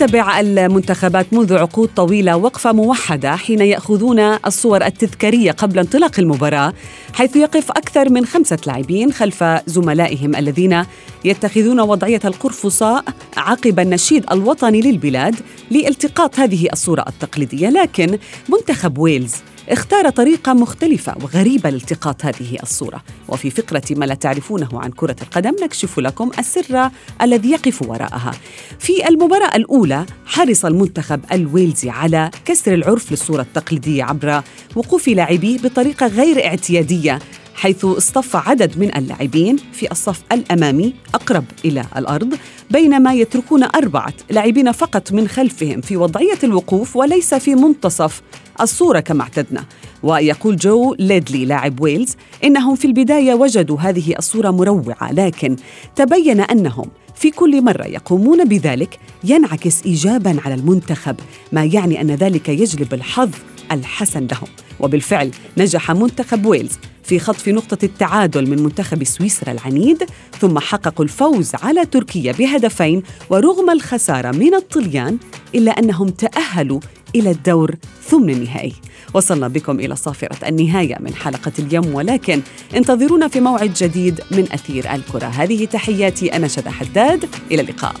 تتبع 0.00 0.40
المنتخبات 0.40 1.32
منذ 1.32 1.58
عقود 1.58 1.90
طويلة 1.96 2.36
وقفة 2.36 2.72
موحدة 2.72 3.36
حين 3.36 3.60
يأخذون 3.60 4.18
الصور 4.18 4.84
التذكارية 4.84 5.52
قبل 5.52 5.78
انطلاق 5.78 6.18
المباراة 6.18 6.72
حيث 7.14 7.36
يقف 7.36 7.70
أكثر 7.70 8.10
من 8.10 8.26
خمسة 8.26 8.58
لاعبين 8.66 9.12
خلف 9.12 9.44
زملائهم 9.66 10.36
الذين 10.36 10.84
يتخذون 11.24 11.80
وضعية 11.80 12.20
القرفصاء 12.24 13.04
عقب 13.36 13.80
النشيد 13.80 14.24
الوطني 14.32 14.80
للبلاد 14.80 15.34
لالتقاط 15.70 16.38
هذه 16.38 16.68
الصورة 16.72 17.04
التقليدية. 17.08 17.68
لكن 17.68 18.18
منتخب 18.48 18.98
ويلز 18.98 19.34
اختار 19.70 20.10
طريقة 20.10 20.52
مختلفة 20.52 21.14
وغريبة 21.22 21.70
لالتقاط 21.70 22.24
هذه 22.24 22.58
الصورة. 22.62 23.02
وفي 23.28 23.50
فقرة 23.50 23.82
ما 23.90 24.04
لا 24.04 24.14
تعرفونه 24.14 24.68
عن 24.72 24.90
كرة 24.90 25.16
القدم 25.22 25.52
نكشف 25.62 25.98
لكم 25.98 26.30
السر 26.38 26.90
الذي 27.22 27.50
يقف 27.50 27.82
وراءها. 27.82 28.32
في 28.78 29.08
المباراة 29.08 29.56
الأولى 29.56 30.06
حرص 30.26 30.64
المنتخب 30.64 31.20
الويلزي 31.32 31.90
على 31.90 32.30
كسر 32.44 32.74
العرف 32.74 33.10
للصورة 33.10 33.42
التقليدية 33.42 34.04
عبر 34.04 34.42
وقوف 34.76 35.08
لاعبيه 35.08 35.58
بطريقة 35.58 36.06
غير 36.06 36.46
اعتيادية. 36.46 37.18
حيث 37.60 37.84
اصطف 37.84 38.36
عدد 38.36 38.78
من 38.78 38.96
اللاعبين 38.96 39.56
في 39.72 39.90
الصف 39.90 40.22
الأمامي 40.32 40.94
أقرب 41.14 41.44
إلى 41.64 41.84
الأرض 41.96 42.34
بينما 42.70 43.14
يتركون 43.14 43.62
أربعة 43.62 44.12
لاعبين 44.30 44.72
فقط 44.72 45.12
من 45.12 45.28
خلفهم 45.28 45.80
في 45.80 45.96
وضعية 45.96 46.38
الوقوف 46.44 46.96
وليس 46.96 47.34
في 47.34 47.54
منتصف 47.54 48.22
الصورة 48.60 49.00
كما 49.00 49.22
اعتدنا. 49.22 49.64
ويقول 50.02 50.56
جو 50.56 50.94
ليدلي 50.98 51.44
لاعب 51.44 51.80
ويلز 51.80 52.16
إنهم 52.44 52.74
في 52.74 52.84
البداية 52.86 53.34
وجدوا 53.34 53.78
هذه 53.80 54.14
الصورة 54.18 54.50
مروعة 54.50 55.12
لكن 55.12 55.56
تبين 55.96 56.40
أنهم 56.40 56.86
في 57.14 57.30
كل 57.30 57.64
مرة 57.64 57.84
يقومون 57.84 58.44
بذلك 58.44 58.98
ينعكس 59.24 59.82
ايجابا 59.86 60.36
على 60.44 60.54
المنتخب 60.54 61.16
ما 61.52 61.64
يعني 61.64 62.00
أن 62.00 62.10
ذلك 62.10 62.48
يجلب 62.48 62.94
الحظ 62.94 63.30
الحسن 63.72 64.26
لهم. 64.26 64.48
وبالفعل 64.80 65.30
نجح 65.58 65.90
منتخب 65.90 66.46
ويلز 66.46 66.72
في 67.04 67.18
خطف 67.18 67.48
نقطة 67.48 67.78
التعادل 67.84 68.50
من 68.50 68.62
منتخب 68.62 69.04
سويسرا 69.04 69.52
العنيد 69.52 70.04
ثم 70.40 70.58
حققوا 70.58 71.04
الفوز 71.04 71.52
على 71.54 71.86
تركيا 71.86 72.32
بهدفين 72.32 73.02
ورغم 73.30 73.70
الخسارة 73.70 74.30
من 74.30 74.54
الطليان 74.54 75.18
إلا 75.54 75.78
أنهم 75.78 76.08
تأهلوا 76.08 76.80
إلى 77.14 77.30
الدور 77.30 77.74
ثمن 78.08 78.30
النهائي. 78.30 78.72
وصلنا 79.14 79.48
بكم 79.48 79.80
إلى 79.80 79.96
صافرة 79.96 80.48
النهاية 80.48 80.96
من 81.00 81.14
حلقة 81.14 81.52
اليوم 81.58 81.94
ولكن 81.94 82.42
انتظرونا 82.76 83.28
في 83.28 83.40
موعد 83.40 83.74
جديد 83.74 84.20
من 84.30 84.52
أثير 84.52 84.94
الكرة. 84.94 85.26
هذه 85.26 85.64
تحياتي 85.64 86.36
أنا 86.36 86.48
شذى 86.48 86.70
حداد. 86.70 87.28
إلى 87.50 87.62
اللقاء. 87.62 87.94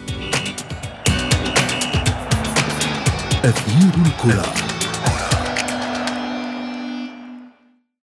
أثير 3.44 3.92
الكرة. 4.06 4.69